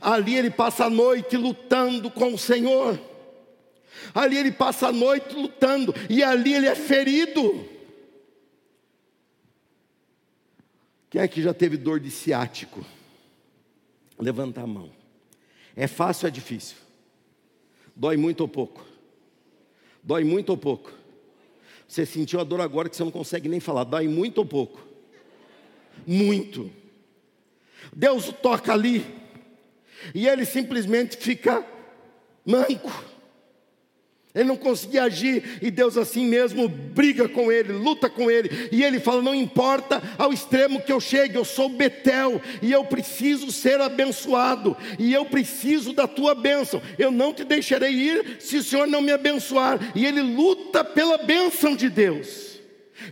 [0.00, 2.98] Ali ele passa a noite lutando com o Senhor.
[4.14, 7.68] Ali ele passa a noite lutando e ali ele é ferido.
[11.08, 12.84] Quem é que já teve dor de ciático?
[14.18, 14.90] Levanta a mão.
[15.76, 16.76] É fácil ou é difícil?
[17.94, 18.84] Dói muito ou pouco?
[20.02, 20.92] Dói muito ou pouco?
[21.86, 23.84] Você sentiu a dor agora que você não consegue nem falar.
[23.84, 24.84] Dói muito ou pouco?
[26.06, 26.70] Muito.
[27.94, 29.04] Deus toca ali
[30.12, 31.64] e ele simplesmente fica
[32.44, 33.13] manco.
[34.34, 38.68] Ele não conseguia agir e Deus assim mesmo briga com ele, luta com ele.
[38.72, 42.84] E ele fala: Não importa ao extremo que eu chegue, eu sou Betel e eu
[42.84, 44.76] preciso ser abençoado.
[44.98, 46.82] E eu preciso da tua bênção.
[46.98, 49.78] Eu não te deixarei ir se o Senhor não me abençoar.
[49.94, 52.53] E ele luta pela bênção de Deus.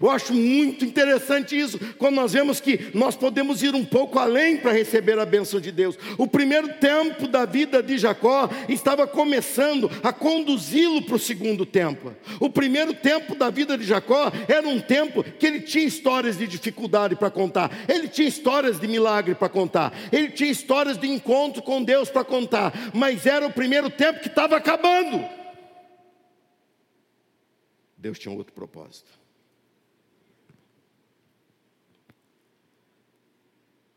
[0.00, 4.56] Eu acho muito interessante isso, quando nós vemos que nós podemos ir um pouco além
[4.56, 5.98] para receber a bênção de Deus.
[6.16, 12.14] O primeiro tempo da vida de Jacó estava começando a conduzi-lo para o segundo tempo.
[12.40, 16.46] O primeiro tempo da vida de Jacó era um tempo que ele tinha histórias de
[16.46, 21.62] dificuldade para contar, ele tinha histórias de milagre para contar, ele tinha histórias de encontro
[21.62, 25.24] com Deus para contar, mas era o primeiro tempo que estava acabando.
[27.96, 29.21] Deus tinha outro propósito.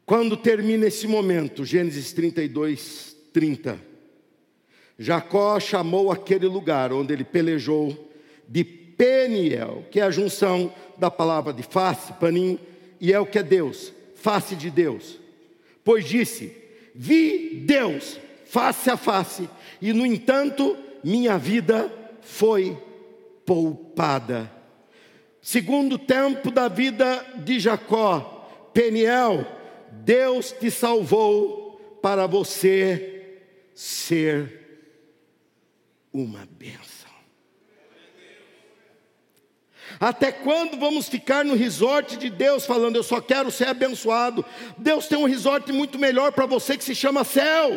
[0.06, 3.80] Quando termina esse momento, Gênesis 32, 30,
[5.00, 8.12] Jacó chamou aquele lugar onde ele pelejou
[8.48, 12.60] de Peniel, que é a junção da palavra de face, panim,
[13.02, 15.20] e El que é Deus, face de Deus.
[15.84, 16.56] Pois disse:
[16.94, 19.50] Vi Deus face a face,
[19.82, 21.92] e no entanto minha vida
[22.22, 22.78] foi
[23.44, 24.52] poupada.
[25.42, 29.46] Segundo tempo da vida de Jacó, Peniel,
[30.04, 33.40] Deus te salvou para você
[33.74, 34.90] ser
[36.14, 36.96] uma bênção.
[40.00, 44.44] Até quando vamos ficar no resort de Deus falando, eu só quero ser abençoado?
[44.78, 47.72] Deus tem um resort muito melhor para você que se chama céu.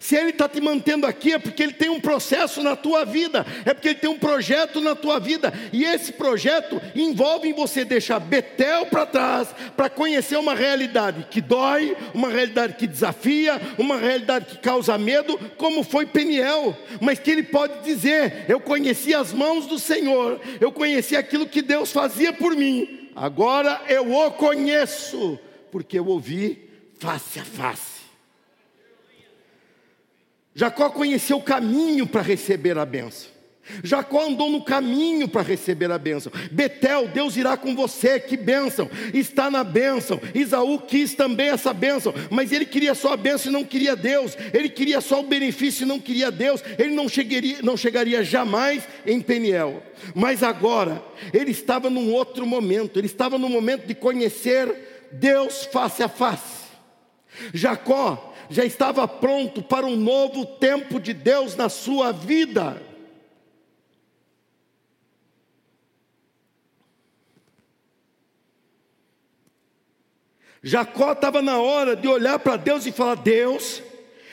[0.00, 3.46] Se Ele está te mantendo aqui, é porque Ele tem um processo na tua vida,
[3.64, 7.84] é porque Ele tem um projeto na tua vida, e esse projeto envolve em você
[7.84, 13.96] deixar Betel para trás, para conhecer uma realidade que dói, uma realidade que desafia, uma
[13.96, 19.32] realidade que causa medo, como foi Peniel, mas que ele pode dizer: Eu conheci as
[19.32, 25.38] mãos do Senhor, eu conheci aquilo que Deus fazia por mim, agora eu o conheço,
[25.70, 26.68] porque eu ouvi
[26.98, 27.95] face a face.
[30.56, 33.36] Jacó conheceu o caminho para receber a benção.
[33.82, 36.32] Jacó andou no caminho para receber a bênção.
[36.50, 40.18] Betel, Deus irá com você, que bênção, está na bênção.
[40.34, 44.36] Isaú quis também essa bênção, mas ele queria só a bênção e não queria Deus.
[44.54, 46.62] Ele queria só o benefício e não queria Deus.
[46.78, 49.82] Ele não chegaria, não chegaria jamais em Peniel.
[50.14, 51.02] Mas agora,
[51.34, 56.66] ele estava num outro momento, ele estava no momento de conhecer Deus face a face.
[57.52, 62.82] Jacó já estava pronto para um novo tempo de Deus na sua vida.
[70.62, 73.82] Jacó estava na hora de olhar para Deus e falar: Deus,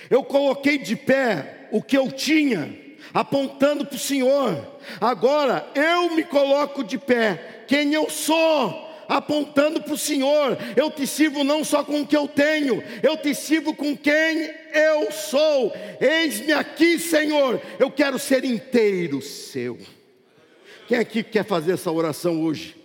[0.10, 2.76] eu coloquei de pé o que eu tinha,
[3.14, 9.94] apontando para o Senhor, agora eu me coloco de pé, quem eu sou, apontando para
[9.94, 10.58] o Senhor.
[10.76, 14.50] Eu te sirvo não só com o que eu tenho, eu te sirvo com quem
[14.74, 15.74] eu sou.
[16.00, 19.78] Eis-me aqui, Senhor, eu quero ser inteiro seu.
[20.88, 22.83] Quem aqui quer fazer essa oração hoje?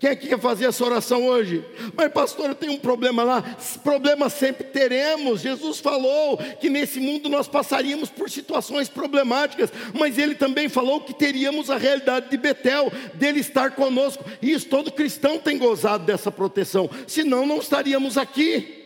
[0.00, 1.62] Quem é que quer fazer essa oração hoje?
[1.94, 3.42] Mas, pastor, eu tenho um problema lá.
[3.84, 5.42] Problema sempre teremos.
[5.42, 11.12] Jesus falou que nesse mundo nós passaríamos por situações problemáticas, mas ele também falou que
[11.12, 14.24] teríamos a realidade de Betel, dele estar conosco.
[14.40, 18.79] E isso todo cristão tem gozado dessa proteção, senão não estaríamos aqui.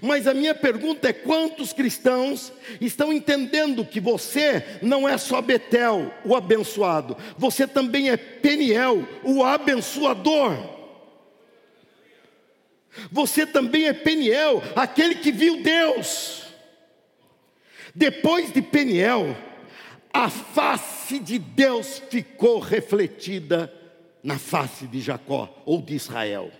[0.00, 6.12] Mas a minha pergunta é: quantos cristãos estão entendendo que você não é só Betel,
[6.24, 10.74] o abençoado, você também é Peniel, o abençoador.
[13.10, 16.44] Você também é Peniel, aquele que viu Deus.
[17.94, 19.36] Depois de Peniel,
[20.12, 23.72] a face de Deus ficou refletida
[24.22, 26.50] na face de Jacó ou de Israel.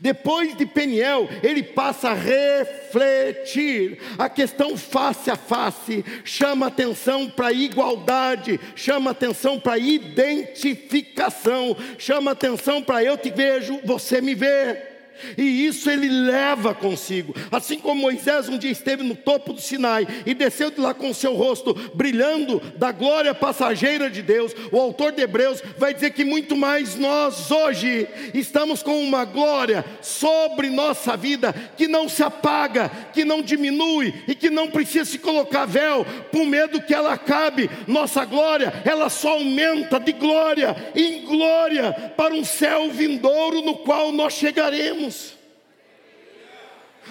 [0.00, 3.98] Depois de Peniel, ele passa a refletir.
[4.18, 12.82] A questão face a face chama atenção para igualdade, chama atenção para identificação, chama atenção
[12.82, 14.93] para eu te vejo, você me vê
[15.36, 17.34] e isso ele leva consigo.
[17.50, 21.10] Assim como Moisés um dia esteve no topo do Sinai e desceu de lá com
[21.10, 26.10] o seu rosto brilhando da glória passageira de Deus, o autor de Hebreus vai dizer
[26.10, 32.22] que muito mais nós hoje estamos com uma glória sobre nossa vida que não se
[32.22, 37.12] apaga, que não diminui e que não precisa se colocar véu por medo que ela
[37.12, 37.70] acabe.
[37.86, 44.12] Nossa glória, ela só aumenta de glória em glória para um céu vindouro no qual
[44.12, 45.03] nós chegaremos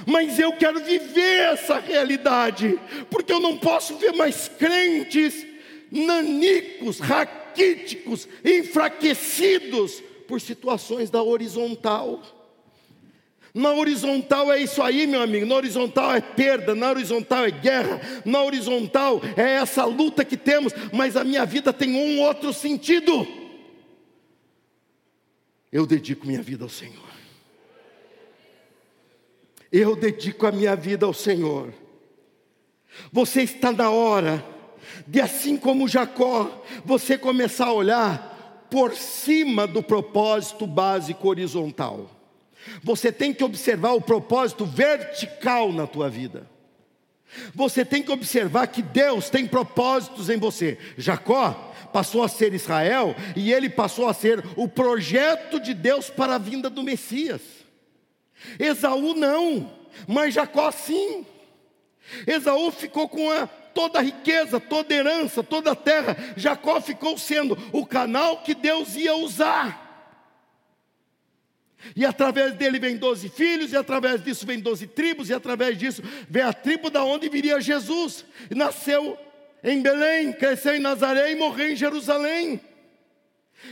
[0.06, 2.80] mas eu quero viver essa realidade,
[3.10, 5.46] porque eu não posso ver mais crentes
[5.92, 12.22] nanicos, raquíticos, enfraquecidos por situações da horizontal.
[13.54, 15.46] Na horizontal é isso aí, meu amigo.
[15.46, 20.74] Na horizontal é perda, na horizontal é guerra, na horizontal é essa luta que temos,
[20.92, 23.28] mas a minha vida tem um outro sentido.
[25.72, 27.13] Eu dedico minha vida ao Senhor
[29.74, 31.74] eu dedico a minha vida ao Senhor.
[33.12, 34.46] Você está na hora
[35.08, 42.08] de, assim como Jacó, você começar a olhar por cima do propósito básico horizontal.
[42.84, 46.48] Você tem que observar o propósito vertical na tua vida.
[47.56, 50.78] Você tem que observar que Deus tem propósitos em você.
[50.96, 56.36] Jacó passou a ser Israel e ele passou a ser o projeto de Deus para
[56.36, 57.63] a vinda do Messias.
[58.60, 59.72] Esaú não,
[60.08, 61.26] mas Jacó sim.
[62.28, 66.16] Esaú ficou com a toda a riqueza, toda a herança, toda a terra.
[66.38, 69.82] Jacó ficou sendo o canal que Deus ia usar.
[71.96, 76.02] E através dele vem doze filhos, e através disso vem doze tribos, e através disso
[76.30, 78.24] vem a tribo da onde viria Jesus.
[78.50, 79.18] Nasceu
[79.64, 82.62] em Belém, cresceu em Nazaré e morreu em Jerusalém.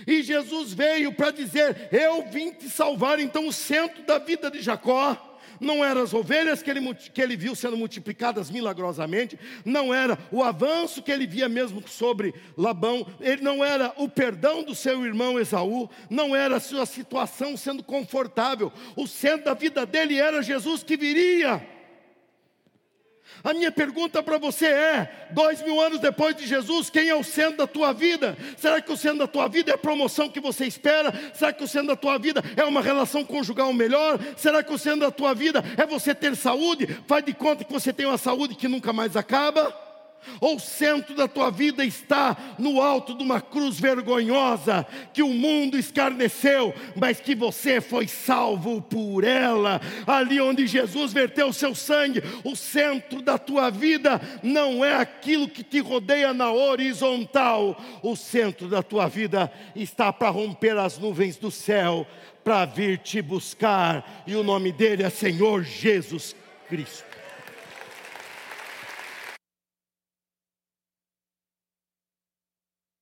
[0.06, 3.20] E Jesus veio para dizer: Eu vim te salvar.
[3.20, 5.32] Então, o centro da vida de Jacó
[5.62, 10.42] não eram as ovelhas que ele, que ele viu sendo multiplicadas milagrosamente, não era o
[10.44, 15.40] avanço que ele via mesmo sobre Labão, ele não era o perdão do seu irmão
[15.40, 20.82] Esaú, não era a sua situação sendo confortável, o centro da vida dele era Jesus
[20.82, 21.71] que viria.
[23.44, 27.24] A minha pergunta para você é: dois mil anos depois de Jesus, quem é o
[27.24, 28.38] centro da tua vida?
[28.58, 31.14] Será que o centro da tua vida é a promoção que você espera?
[31.34, 34.20] Será que o centro da tua vida é uma relação conjugal melhor?
[34.38, 36.88] Será que o centro da tua vida é você ter saúde?
[37.08, 39.91] Faz de conta que você tem uma saúde que nunca mais acaba?
[40.40, 45.30] Ou o centro da tua vida está no alto de uma cruz vergonhosa, que o
[45.30, 51.76] mundo escarneceu, mas que você foi salvo por ela, ali onde Jesus verteu o seu
[51.76, 58.16] sangue, o centro da tua vida não é aquilo que te rodeia na horizontal, o
[58.16, 62.06] centro da tua vida está para romper as nuvens do céu,
[62.44, 66.36] para vir te buscar, e o nome dele é Senhor Jesus
[66.68, 67.11] Cristo.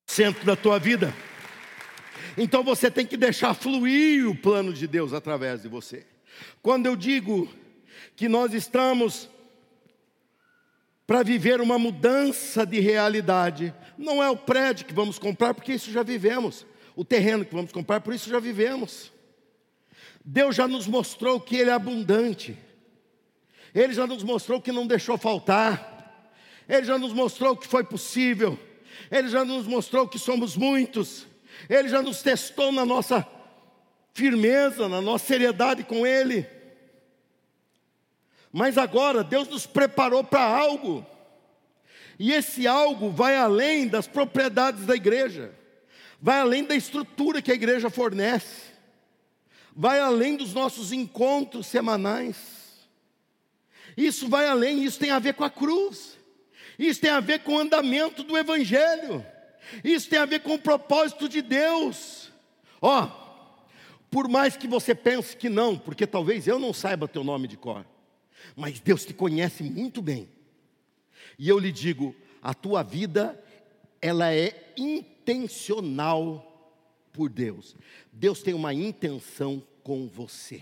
[0.10, 1.14] Centro da tua vida.
[2.36, 6.04] Então você tem que deixar fluir o plano de Deus através de você.
[6.64, 7.48] Quando eu digo
[8.16, 9.30] que nós estamos
[11.06, 15.92] para viver uma mudança de realidade, não é o prédio que vamos comprar, porque isso
[15.92, 19.12] já vivemos, o terreno que vamos comprar, por isso já vivemos.
[20.26, 22.58] Deus já nos mostrou que Ele é abundante,
[23.76, 26.32] Ele já nos mostrou que não deixou faltar,
[26.68, 28.58] Ele já nos mostrou que foi possível.
[29.12, 31.26] Ele já nos mostrou que somos muitos,
[31.70, 33.26] Ele já nos testou na nossa
[34.14, 36.46] firmeza, na nossa seriedade com Ele.
[38.52, 41.06] Mas agora Deus nos preparou para algo,
[42.18, 45.54] e esse algo vai além das propriedades da igreja,
[46.22, 48.74] vai além da estrutura que a igreja fornece,
[49.74, 52.60] vai além dos nossos encontros semanais.
[53.96, 56.19] Isso vai além, isso tem a ver com a cruz.
[56.80, 59.26] Isso tem a ver com o andamento do Evangelho.
[59.84, 62.32] Isso tem a ver com o propósito de Deus.
[62.82, 63.30] Ó, oh,
[64.10, 67.58] por mais que você pense que não, porque talvez eu não saiba teu nome de
[67.58, 67.86] cor,
[68.56, 70.30] mas Deus te conhece muito bem.
[71.38, 73.38] E eu lhe digo, a tua vida
[74.02, 76.46] ela é intencional
[77.12, 77.76] por Deus.
[78.14, 80.62] Deus tem uma intenção com você.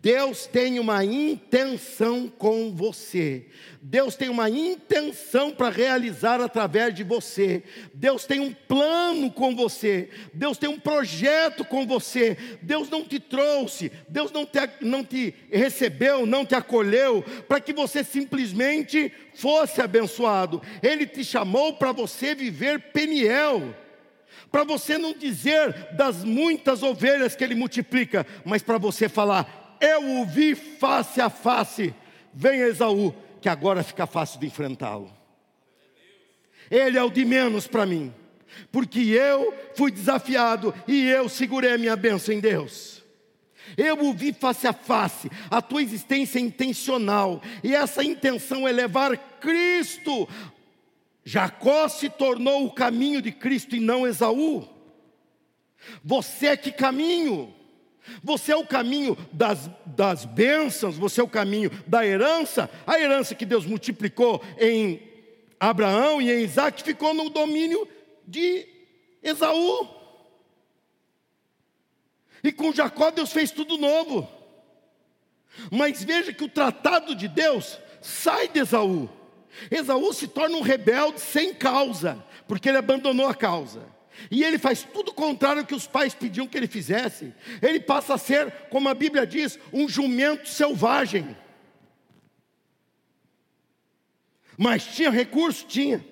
[0.00, 3.46] Deus tem uma intenção com você.
[3.80, 7.62] Deus tem uma intenção para realizar através de você.
[7.92, 10.08] Deus tem um plano com você.
[10.32, 12.36] Deus tem um projeto com você.
[12.62, 17.72] Deus não te trouxe, Deus não te, não te recebeu, não te acolheu para que
[17.72, 20.62] você simplesmente fosse abençoado.
[20.82, 23.74] Ele te chamou para você viver Peniel
[24.50, 30.20] para você não dizer das muitas ovelhas que ele multiplica, mas para você falar: eu
[30.20, 31.92] o vi face a face.
[32.32, 35.12] Vem Esaú, que agora fica fácil de enfrentá-lo.
[36.70, 38.14] Ele é o de menos para mim,
[38.70, 43.02] porque eu fui desafiado e eu segurei a minha bênção em Deus.
[43.76, 48.72] Eu o vi face a face, a tua existência é intencional, e essa intenção é
[48.72, 50.28] levar Cristo.
[51.24, 54.66] Jacó se tornou o caminho de Cristo e não Esaú.
[56.04, 57.54] Você é que caminho?
[58.22, 62.68] Você é o caminho das, das bênçãos, você é o caminho da herança.
[62.86, 65.00] A herança que Deus multiplicou em
[65.58, 67.86] Abraão e em Isaac ficou no domínio
[68.26, 68.66] de
[69.22, 69.88] Esaú.
[72.42, 74.28] E com Jacó Deus fez tudo novo.
[75.70, 79.08] Mas veja que o tratado de Deus sai de Esaú.
[79.70, 83.82] Esaú se torna um rebelde sem causa, porque ele abandonou a causa.
[84.30, 87.32] E ele faz tudo o contrário que os pais pediam que ele fizesse.
[87.60, 91.36] Ele passa a ser, como a Bíblia diz, um jumento selvagem.
[94.56, 95.66] Mas tinha recurso?
[95.66, 96.04] Tinha.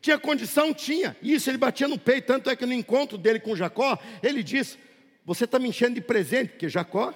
[0.00, 0.72] Tinha condição?
[0.72, 1.16] Tinha.
[1.22, 2.26] Isso ele batia no peito.
[2.26, 4.78] Tanto é que no encontro dele com Jacó, ele diz:
[5.24, 7.12] Você está me enchendo de presente, porque Jacó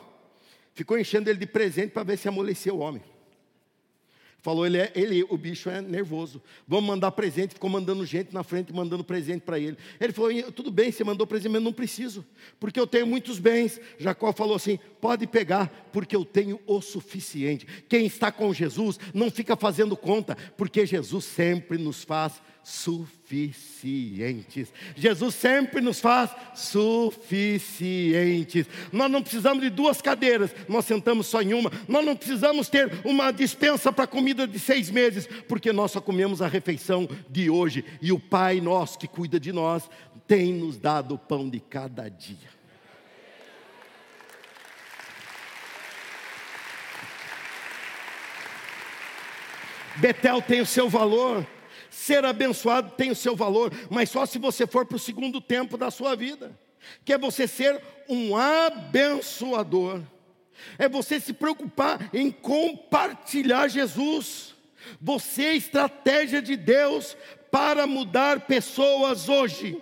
[0.75, 3.03] ficou enchendo ele de presente para ver se amolecia o homem.
[4.43, 6.43] Falou, ele, é, ele, o bicho é nervoso.
[6.67, 7.55] Vamos mandar presente.
[7.55, 9.77] Ficou mandando gente na frente, mandando presente para ele.
[10.01, 12.27] Ele falou: tudo bem, você mandou presente, mas não preciso,
[12.59, 13.81] porque eu tenho muitos bens.
[13.99, 17.67] Jacó falou assim: pode pegar, porque eu tenho o suficiente.
[17.89, 24.73] Quem está com Jesus não fica fazendo conta, porque Jesus sempre nos faz suficientes.
[24.95, 28.67] Jesus sempre nos faz suficientes.
[28.93, 31.73] Nós não precisamos de duas cadeiras, nós sentamos só em uma.
[31.89, 36.43] Nós não precisamos ter uma dispensa para comida de seis meses, porque nós só comemos
[36.43, 37.85] a refeição de hoje.
[38.01, 39.89] E o Pai nosso que cuida de nós
[40.27, 42.53] tem nos dado o pão de cada dia.
[49.97, 51.47] Betel tem o seu valor,
[51.93, 55.77] Ser abençoado tem o seu valor, mas só se você for para o segundo tempo
[55.77, 56.59] da sua vida,
[57.05, 60.01] que é você ser um abençoador,
[60.79, 64.55] é você se preocupar em compartilhar Jesus.
[65.03, 67.15] Você é estratégia de Deus
[67.51, 69.79] para mudar pessoas hoje.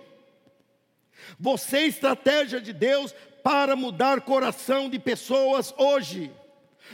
[1.39, 6.29] Você é estratégia de Deus para mudar coração de pessoas hoje.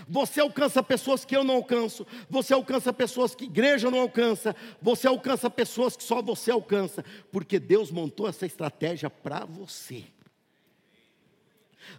[0.08, 2.06] Você alcança pessoas que eu não alcanço.
[2.30, 4.56] Você alcança pessoas que igreja não alcança.
[4.82, 7.04] Você alcança pessoas que só você alcança.
[7.32, 10.04] Porque Deus montou essa estratégia para você.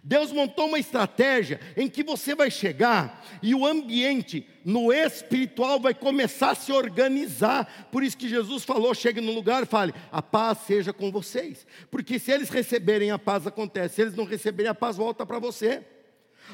[0.03, 5.93] Deus montou uma estratégia em que você vai chegar e o ambiente no espiritual vai
[5.93, 7.87] começar a se organizar.
[7.91, 11.65] Por isso que Jesus falou: chegue no lugar e fale, a paz seja com vocês.
[11.89, 13.95] Porque se eles receberem a paz, acontece.
[13.95, 15.83] Se eles não receberem a paz, volta para você.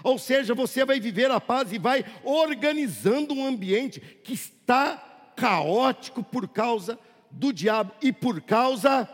[0.03, 4.97] Ou seja, você vai viver a paz e vai organizando um ambiente que está
[5.35, 6.97] caótico por causa
[7.29, 9.09] do diabo e por causa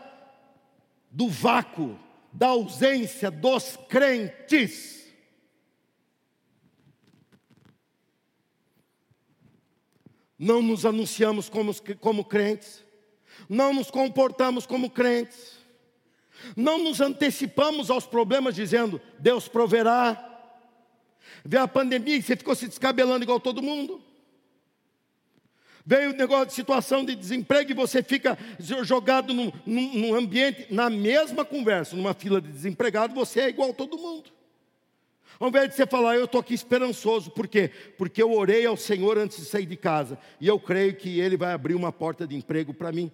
[1.10, 1.98] do vácuo,
[2.32, 5.02] da ausência dos crentes.
[10.38, 12.84] Não nos anunciamos como, como crentes,
[13.48, 15.58] não nos comportamos como crentes,
[16.56, 20.31] não nos antecipamos aos problemas dizendo: Deus proverá,
[21.44, 24.02] Veio a pandemia e você ficou se descabelando igual todo mundo.
[25.84, 28.38] Veio o negócio de situação de desemprego e você fica
[28.84, 33.74] jogado num, num, num ambiente, na mesma conversa, numa fila de desempregado, você é igual
[33.74, 34.30] todo mundo.
[35.40, 37.68] Ao invés de você falar, eu estou aqui esperançoso, por quê?
[37.98, 41.36] Porque eu orei ao Senhor antes de sair de casa, e eu creio que Ele
[41.36, 43.10] vai abrir uma porta de emprego para mim.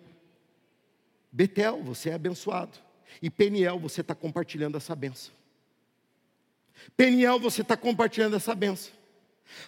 [1.32, 2.76] Betel, você é abençoado,
[3.22, 5.37] e Peniel, você está compartilhando essa benção.
[6.96, 8.92] Peniel, você está compartilhando essa benção.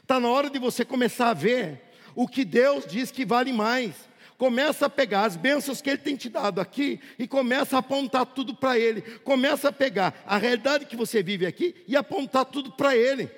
[0.02, 1.80] Está na hora de você começar a ver
[2.14, 3.94] o que Deus diz que vale mais.
[4.36, 8.24] Começa a pegar as bênçãos que Ele tem te dado aqui e começa a apontar
[8.24, 9.02] tudo para Ele.
[9.20, 13.30] Começa a pegar a realidade que você vive aqui e apontar tudo para Ele.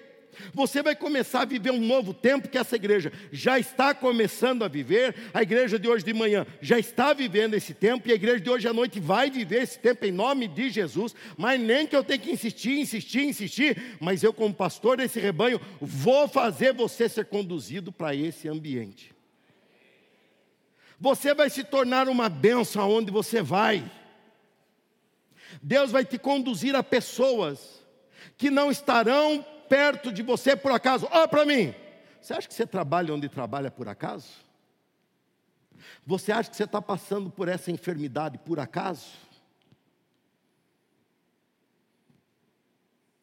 [0.55, 4.69] Você vai começar a viver um novo tempo que essa igreja já está começando a
[4.69, 5.15] viver.
[5.33, 8.51] A igreja de hoje de manhã já está vivendo esse tempo e a igreja de
[8.51, 11.15] hoje à noite vai viver esse tempo em nome de Jesus.
[11.37, 15.61] Mas nem que eu tenha que insistir, insistir, insistir, mas eu como pastor desse rebanho
[15.81, 19.13] vou fazer você ser conduzido para esse ambiente.
[20.99, 23.85] Você vai se tornar uma bênção aonde você vai.
[25.63, 27.83] Deus vai te conduzir a pessoas
[28.39, 31.09] que não estarão perto de você por acaso.
[31.11, 31.75] Olha para mim.
[32.21, 34.29] Você acha que você trabalha onde trabalha por acaso?
[36.07, 39.13] Você acha que você está passando por essa enfermidade por acaso?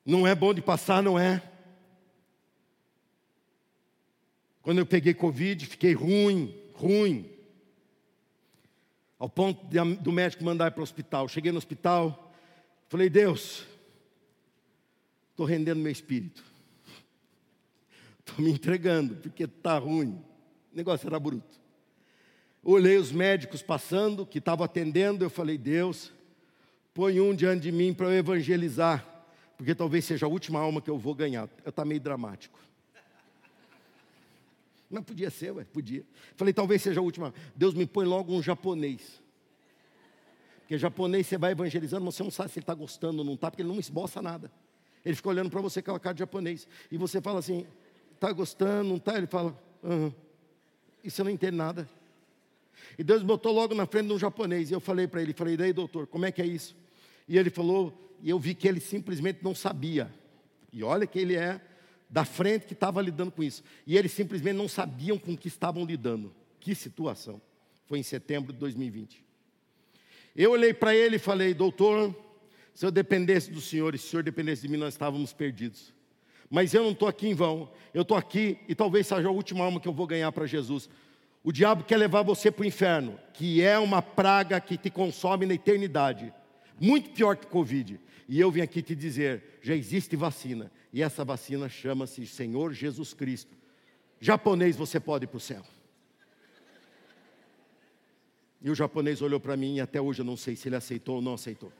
[0.03, 1.39] Não é bom de passar, não é?
[4.63, 7.29] Quando eu peguei Covid, fiquei ruim, ruim.
[9.19, 11.27] Ao ponto de, do médico mandar para o hospital.
[11.27, 12.33] Cheguei no hospital,
[12.87, 13.68] falei, Deus,
[15.39, 16.43] estou rendendo meu espírito.
[18.19, 20.21] Estou me entregando, porque está ruim.
[20.73, 21.57] O negócio era bruto.
[22.61, 26.11] Olhei os médicos passando, que estavam atendendo, eu falei, Deus,
[26.93, 29.05] põe um diante de mim para eu evangelizar,
[29.55, 31.49] porque talvez seja a última alma que eu vou ganhar.
[31.63, 32.59] Eu está meio dramático.
[34.91, 36.03] Não podia ser, ué, podia.
[36.35, 37.33] Falei, talvez seja a última.
[37.55, 39.21] Deus me põe logo um japonês.
[40.59, 43.49] Porque japonês você vai evangelizando, você não sabe se ele está gostando ou não está,
[43.49, 44.51] porque ele não esboça nada.
[45.05, 46.67] Ele fica olhando para você com a cara de japonês.
[46.91, 47.65] E você fala assim:
[48.13, 49.17] está gostando, não está?
[49.17, 50.13] Ele fala: uhum.
[51.03, 51.87] E você não entende nada.
[52.97, 54.69] E Deus botou logo na frente de um japonês.
[54.69, 56.75] E eu falei para ele: falei, daí, doutor, como é que é isso?
[57.27, 60.11] E ele falou, e eu vi que ele simplesmente não sabia.
[60.73, 61.61] E olha que ele é
[62.09, 63.63] da frente que estava lidando com isso.
[63.85, 66.33] E eles simplesmente não sabiam com que estavam lidando.
[66.59, 67.39] Que situação.
[67.85, 69.23] Foi em setembro de 2020.
[70.35, 72.15] Eu olhei para ele e falei, doutor,
[72.73, 75.93] se eu dependesse do Senhor e se o Senhor dependesse de mim, nós estávamos perdidos.
[76.49, 77.69] Mas eu não estou aqui em vão.
[77.93, 80.89] Eu estou aqui e talvez seja a última alma que eu vou ganhar para Jesus.
[81.43, 85.45] O diabo quer levar você para o inferno, que é uma praga que te consome
[85.45, 86.33] na eternidade.
[86.79, 87.99] Muito pior que Covid.
[88.27, 90.71] E eu vim aqui te dizer: já existe vacina.
[90.91, 93.55] E essa vacina chama-se Senhor Jesus Cristo.
[94.19, 95.63] Japonês, você pode ir para o céu.
[98.61, 101.15] E o japonês olhou para mim e até hoje eu não sei se ele aceitou
[101.15, 101.71] ou não aceitou.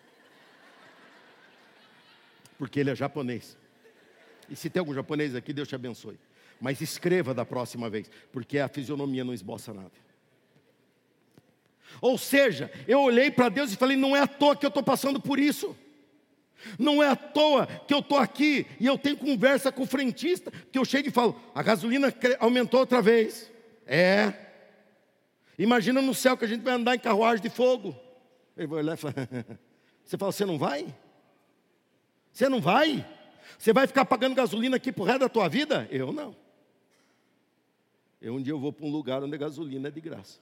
[2.60, 3.58] Porque ele é japonês.
[4.50, 6.20] E se tem algum japonês aqui, Deus te abençoe.
[6.60, 9.94] Mas escreva da próxima vez, porque a fisionomia não esboça nada.
[12.02, 14.84] Ou seja, eu olhei para Deus e falei: não é à toa que eu estou
[14.84, 15.76] passando por isso.
[16.78, 20.52] Não é à toa que eu estou aqui e eu tenho conversa com o frentista,
[20.70, 23.50] que eu chego e falo: a gasolina aumentou outra vez.
[23.88, 24.34] É.
[25.58, 27.96] Imagina no céu que a gente vai andar em carruagem de fogo.
[28.58, 29.16] Ele vai olhar e fala:
[30.04, 30.94] Você fala, você não vai?
[32.40, 33.06] Você não vai?
[33.58, 35.86] Você vai ficar pagando gasolina aqui pro resto da tua vida?
[35.92, 36.34] Eu não.
[38.22, 40.40] Eu um dia eu vou para um lugar onde a gasolina é de graça.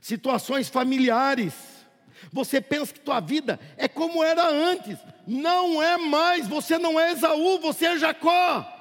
[0.00, 1.84] Situações familiares.
[2.32, 4.96] Você pensa que tua vida é como era antes.
[5.26, 6.46] Não é mais.
[6.46, 8.79] Você não é Esaú, você é Jacó.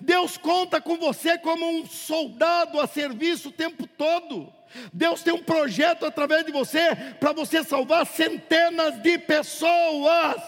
[0.00, 4.52] Deus conta com você como um soldado a serviço o tempo todo.
[4.92, 10.42] Deus tem um projeto através de você para você salvar centenas de pessoas.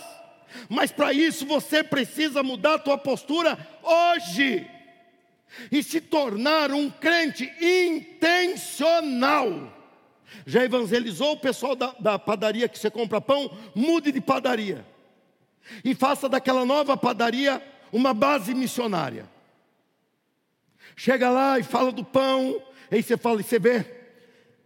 [0.68, 4.68] Mas para isso você precisa mudar a tua postura hoje
[5.70, 9.74] e se tornar um crente intencional.
[10.46, 13.56] Já evangelizou o pessoal da, da padaria que você compra pão?
[13.74, 14.84] Mude de padaria
[15.84, 17.62] e faça daquela nova padaria
[17.92, 19.28] uma base missionária.
[20.96, 22.60] Chega lá e fala do pão,
[22.90, 23.84] aí você fala, e você vê,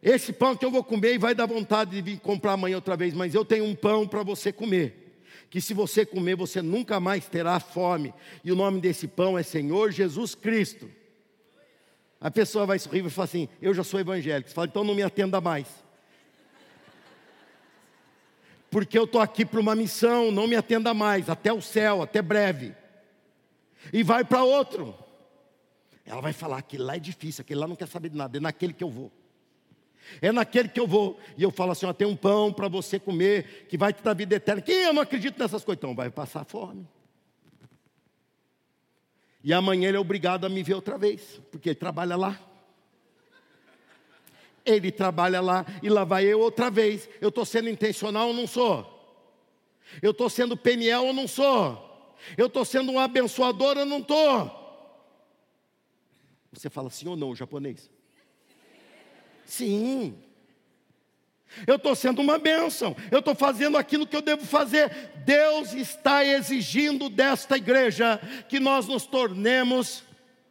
[0.02, 2.96] esse pão que eu vou comer e vai dar vontade de vir comprar amanhã outra
[2.96, 4.98] vez, mas eu tenho um pão para você comer.
[5.48, 8.14] Que se você comer, você nunca mais terá fome.
[8.42, 10.90] E o nome desse pão é Senhor Jesus Cristo.
[12.18, 14.48] A pessoa vai sorrir e falar assim: Eu já sou evangélico.
[14.48, 15.66] Você fala, então não me atenda mais.
[18.70, 22.22] Porque eu estou aqui para uma missão, não me atenda mais, até o céu, até
[22.22, 22.74] breve.
[23.90, 24.94] E vai para outro.
[26.04, 28.40] Ela vai falar: aquele lá é difícil, aquele lá não quer saber de nada, é
[28.40, 29.10] naquele que eu vou.
[30.20, 31.18] É naquele que eu vou.
[31.36, 34.14] E eu falo assim: ó, tem um pão para você comer, que vai te dar
[34.14, 34.60] vida eterna.
[34.60, 35.78] Quem eu não acredito nessas coisas?
[35.78, 36.86] Então vai passar fome.
[39.44, 42.38] E amanhã ele é obrigado a me ver outra vez, porque ele trabalha lá.
[44.64, 47.08] Ele trabalha lá e lá vai eu outra vez.
[47.20, 48.88] Eu estou sendo intencional ou não sou?
[50.00, 51.91] Eu estou sendo peniel ou não sou?
[52.36, 54.62] Eu estou sendo um abençoador ou não estou?
[56.52, 57.90] Você fala sim ou não, japonês?
[59.44, 60.16] Sim.
[61.66, 65.10] Eu estou sendo uma bênção, eu estou fazendo aquilo que eu devo fazer.
[65.24, 68.18] Deus está exigindo desta igreja
[68.48, 70.02] que nós nos tornemos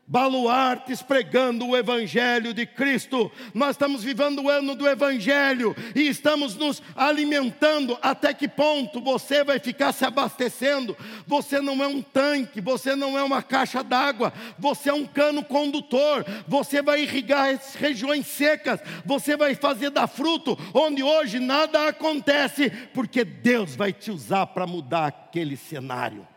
[0.08, 3.32] baluartes pregando o Evangelho de Cristo.
[3.54, 7.98] Nós estamos vivendo o ano do Evangelho e estamos nos alimentando.
[8.02, 10.98] Até que ponto você vai ficar se abastecendo?
[11.26, 15.44] Você não é um tanque, você não é uma caixa d'água, você é um cano
[15.44, 16.26] condutor.
[16.48, 22.70] Você vai irrigar as regiões secas, você vai fazer dar fruto onde hoje nada acontece,
[22.94, 26.28] porque Deus vai te usar para mudar aquele cenário.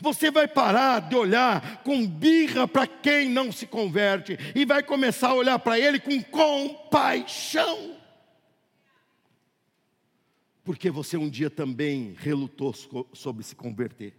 [0.00, 5.30] Você vai parar de olhar com birra para quem não se converte e vai começar
[5.30, 7.96] a olhar para ele com compaixão.
[10.62, 12.74] Porque você um dia também relutou
[13.12, 14.14] sobre se converter.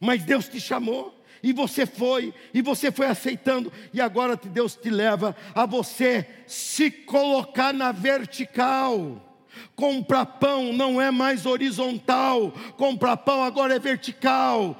[0.00, 4.90] Mas Deus te chamou e você foi, e você foi aceitando, e agora Deus te
[4.90, 9.27] leva a você se colocar na vertical.
[9.74, 14.76] Comprar pão não é mais horizontal, comprar pão agora é vertical.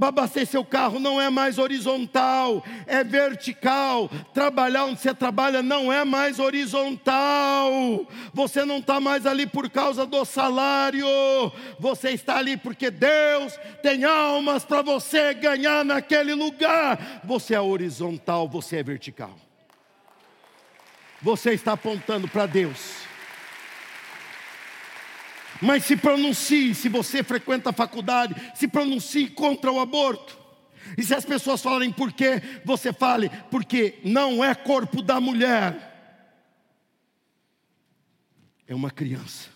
[0.00, 4.10] Abastecer seu carro não é mais horizontal, é vertical.
[4.34, 8.06] Trabalhar onde você trabalha não é mais horizontal.
[8.34, 11.06] Você não está mais ali por causa do salário,
[11.78, 17.22] você está ali porque Deus tem almas para você ganhar naquele lugar.
[17.24, 19.34] Você é horizontal, você é vertical.
[21.22, 23.11] Você está apontando para Deus.
[25.62, 30.36] Mas se pronuncie, se você frequenta a faculdade, se pronuncie contra o aborto.
[30.98, 35.90] E se as pessoas falarem por quê, você fale, porque não é corpo da mulher,
[38.66, 39.50] é uma criança.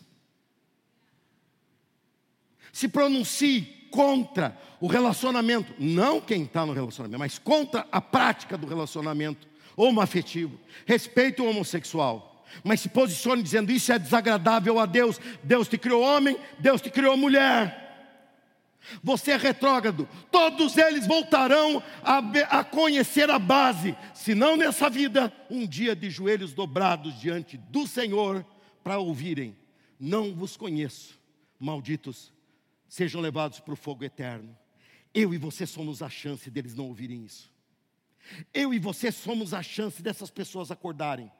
[2.72, 8.66] Se pronuncie contra o relacionamento, não quem está no relacionamento, mas contra a prática do
[8.66, 10.60] relacionamento homoafetivo.
[10.86, 12.35] Respeite o homossexual.
[12.64, 15.20] Mas se posicione dizendo: Isso é desagradável a Deus.
[15.42, 17.86] Deus te criou homem, Deus te criou mulher.
[19.02, 22.18] Você é retrógrado, todos eles voltarão a,
[22.58, 27.86] a conhecer a base, se não nessa vida, um dia de joelhos dobrados diante do
[27.86, 28.46] Senhor,
[28.84, 29.56] para ouvirem:
[29.98, 31.18] Não vos conheço,
[31.58, 32.32] malditos,
[32.88, 34.56] sejam levados para o fogo eterno.
[35.12, 37.50] Eu e você somos a chance deles não ouvirem isso.
[38.52, 41.30] Eu e você somos a chance dessas pessoas acordarem.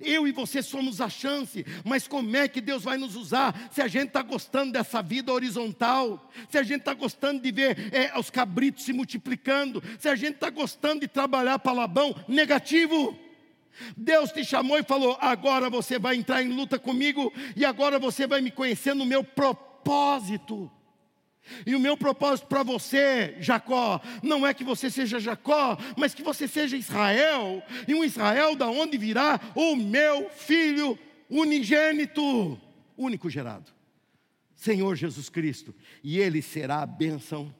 [0.00, 3.80] Eu e você somos a chance, mas como é que Deus vai nos usar se
[3.80, 8.18] a gente está gostando dessa vida horizontal, se a gente está gostando de ver é,
[8.18, 13.18] os cabritos se multiplicando, se a gente está gostando de trabalhar para Labão negativo?
[13.96, 18.26] Deus te chamou e falou: agora você vai entrar em luta comigo e agora você
[18.26, 20.70] vai me conhecer no meu propósito.
[21.66, 26.22] E o meu propósito para você, Jacó, não é que você seja Jacó, mas que
[26.22, 32.60] você seja Israel, e um Israel da onde virá o meu filho unigênito,
[32.96, 33.70] único gerado,
[34.54, 37.52] Senhor Jesus Cristo, e ele será a bênção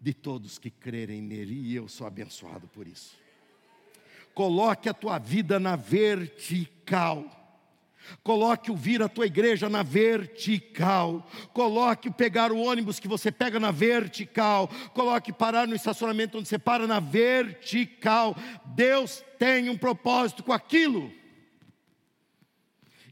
[0.00, 3.16] de todos que crerem nele, e eu sou abençoado por isso.
[4.34, 7.41] Coloque a tua vida na vertical
[8.22, 11.26] Coloque o vir a tua igreja na vertical.
[11.52, 14.68] Coloque pegar o ônibus que você pega na vertical.
[14.94, 18.36] Coloque parar no estacionamento onde você para na vertical.
[18.66, 21.12] Deus tem um propósito com aquilo.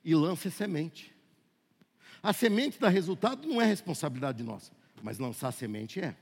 [0.05, 1.15] E lance semente.
[2.23, 4.73] A semente dá resultado não é responsabilidade nossa,
[5.03, 6.15] mas lançar semente é.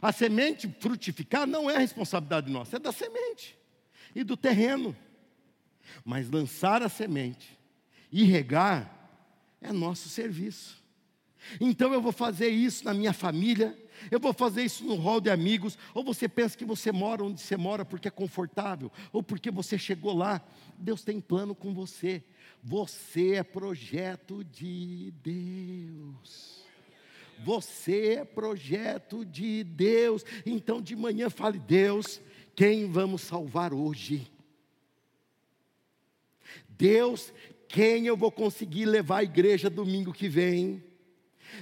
[0.00, 3.58] A semente frutificar não é responsabilidade nossa, é da semente
[4.14, 4.94] e do terreno.
[6.04, 7.58] Mas lançar a semente
[8.10, 9.10] e regar
[9.60, 10.82] é nosso serviço.
[11.60, 13.76] Então eu vou fazer isso na minha família,
[14.10, 17.40] eu vou fazer isso no hall de amigos, ou você pensa que você mora onde
[17.40, 20.40] você mora porque é confortável, ou porque você chegou lá.
[20.78, 22.22] Deus tem plano com você.
[22.62, 26.64] Você é projeto de Deus.
[27.44, 30.24] Você é projeto de Deus.
[30.44, 32.20] Então de manhã fale: Deus,
[32.54, 34.30] quem vamos salvar hoje?
[36.78, 37.32] Deus,
[37.68, 40.82] quem eu vou conseguir levar à igreja domingo que vem?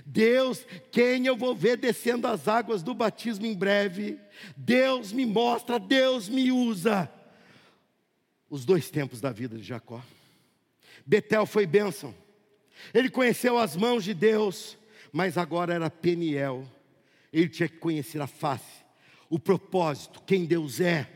[0.05, 4.21] Deus, quem eu vou ver descendo as águas do batismo em breve?
[4.57, 7.11] Deus me mostra, Deus me usa.
[8.51, 10.05] Os dois tempos da vida de Jacó.
[11.05, 12.15] Betel foi bênção.
[12.93, 14.77] Ele conheceu as mãos de Deus,
[15.13, 16.69] mas agora era Peniel.
[17.33, 18.85] Ele tinha que conhecer a face,
[19.31, 21.16] o propósito, quem Deus é.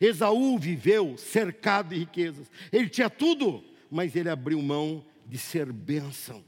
[0.00, 2.50] Esaú viveu cercado de riquezas.
[2.72, 6.44] Ele tinha tudo, mas ele abriu mão de ser bênção.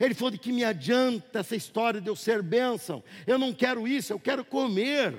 [0.00, 3.02] Ele falou: de que me adianta essa história de eu ser bênção?
[3.26, 5.16] Eu não quero isso, eu quero comer.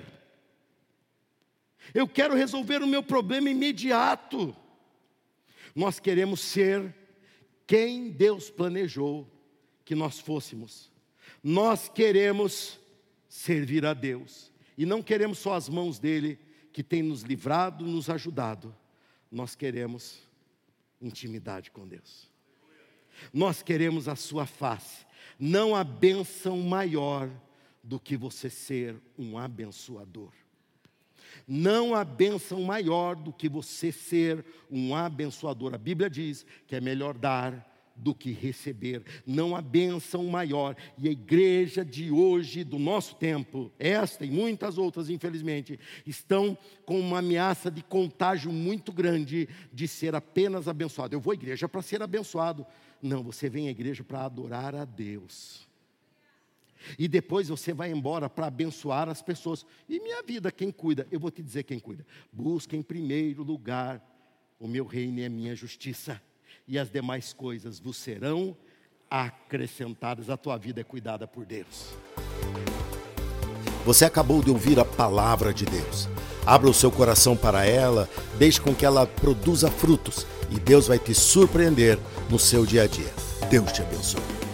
[1.93, 4.55] Eu quero resolver o meu problema imediato.
[5.74, 6.93] Nós queremos ser
[7.65, 9.28] quem Deus planejou
[9.86, 10.91] que nós fôssemos.
[11.43, 12.80] Nós queremos
[13.30, 16.39] servir a Deus e não queremos só as mãos dele,
[16.78, 18.71] que tem nos livrado, nos ajudado,
[19.32, 20.21] nós queremos
[21.01, 22.30] intimidade com Deus.
[23.34, 25.03] Nós queremos a sua face.
[25.39, 27.32] Não há bênção maior
[27.84, 30.32] do que você ser um abençoador.
[31.47, 35.73] Não há bênção maior do que você ser um abençoador.
[35.73, 39.04] A Bíblia diz que é melhor dar do que receber.
[39.26, 40.76] Não há bênção maior.
[40.98, 47.00] E a igreja de hoje, do nosso tempo, esta e muitas outras, infelizmente, estão com
[47.00, 51.16] uma ameaça de contágio muito grande de ser apenas abençoado.
[51.16, 52.66] Eu vou à igreja para ser abençoado.
[53.02, 55.68] Não, você vem à igreja para adorar a Deus.
[56.98, 59.66] E depois você vai embora para abençoar as pessoas.
[59.89, 61.08] E minha vida, quem cuida?
[61.12, 62.06] Eu vou te dizer quem cuida.
[62.32, 64.02] Busca em primeiro lugar
[64.60, 66.22] o meu reino e a minha justiça
[66.68, 68.55] e as demais coisas vos serão
[69.09, 70.30] acrescentadas.
[70.30, 71.93] A tua vida é cuidada por Deus.
[73.86, 76.09] Você acabou de ouvir a palavra de Deus.
[76.45, 80.99] Abra o seu coração para ela, deixe com que ela produza frutos e Deus vai
[80.99, 81.97] te surpreender
[82.30, 83.13] no seu dia a dia.
[83.49, 84.47] Deus te abençoe.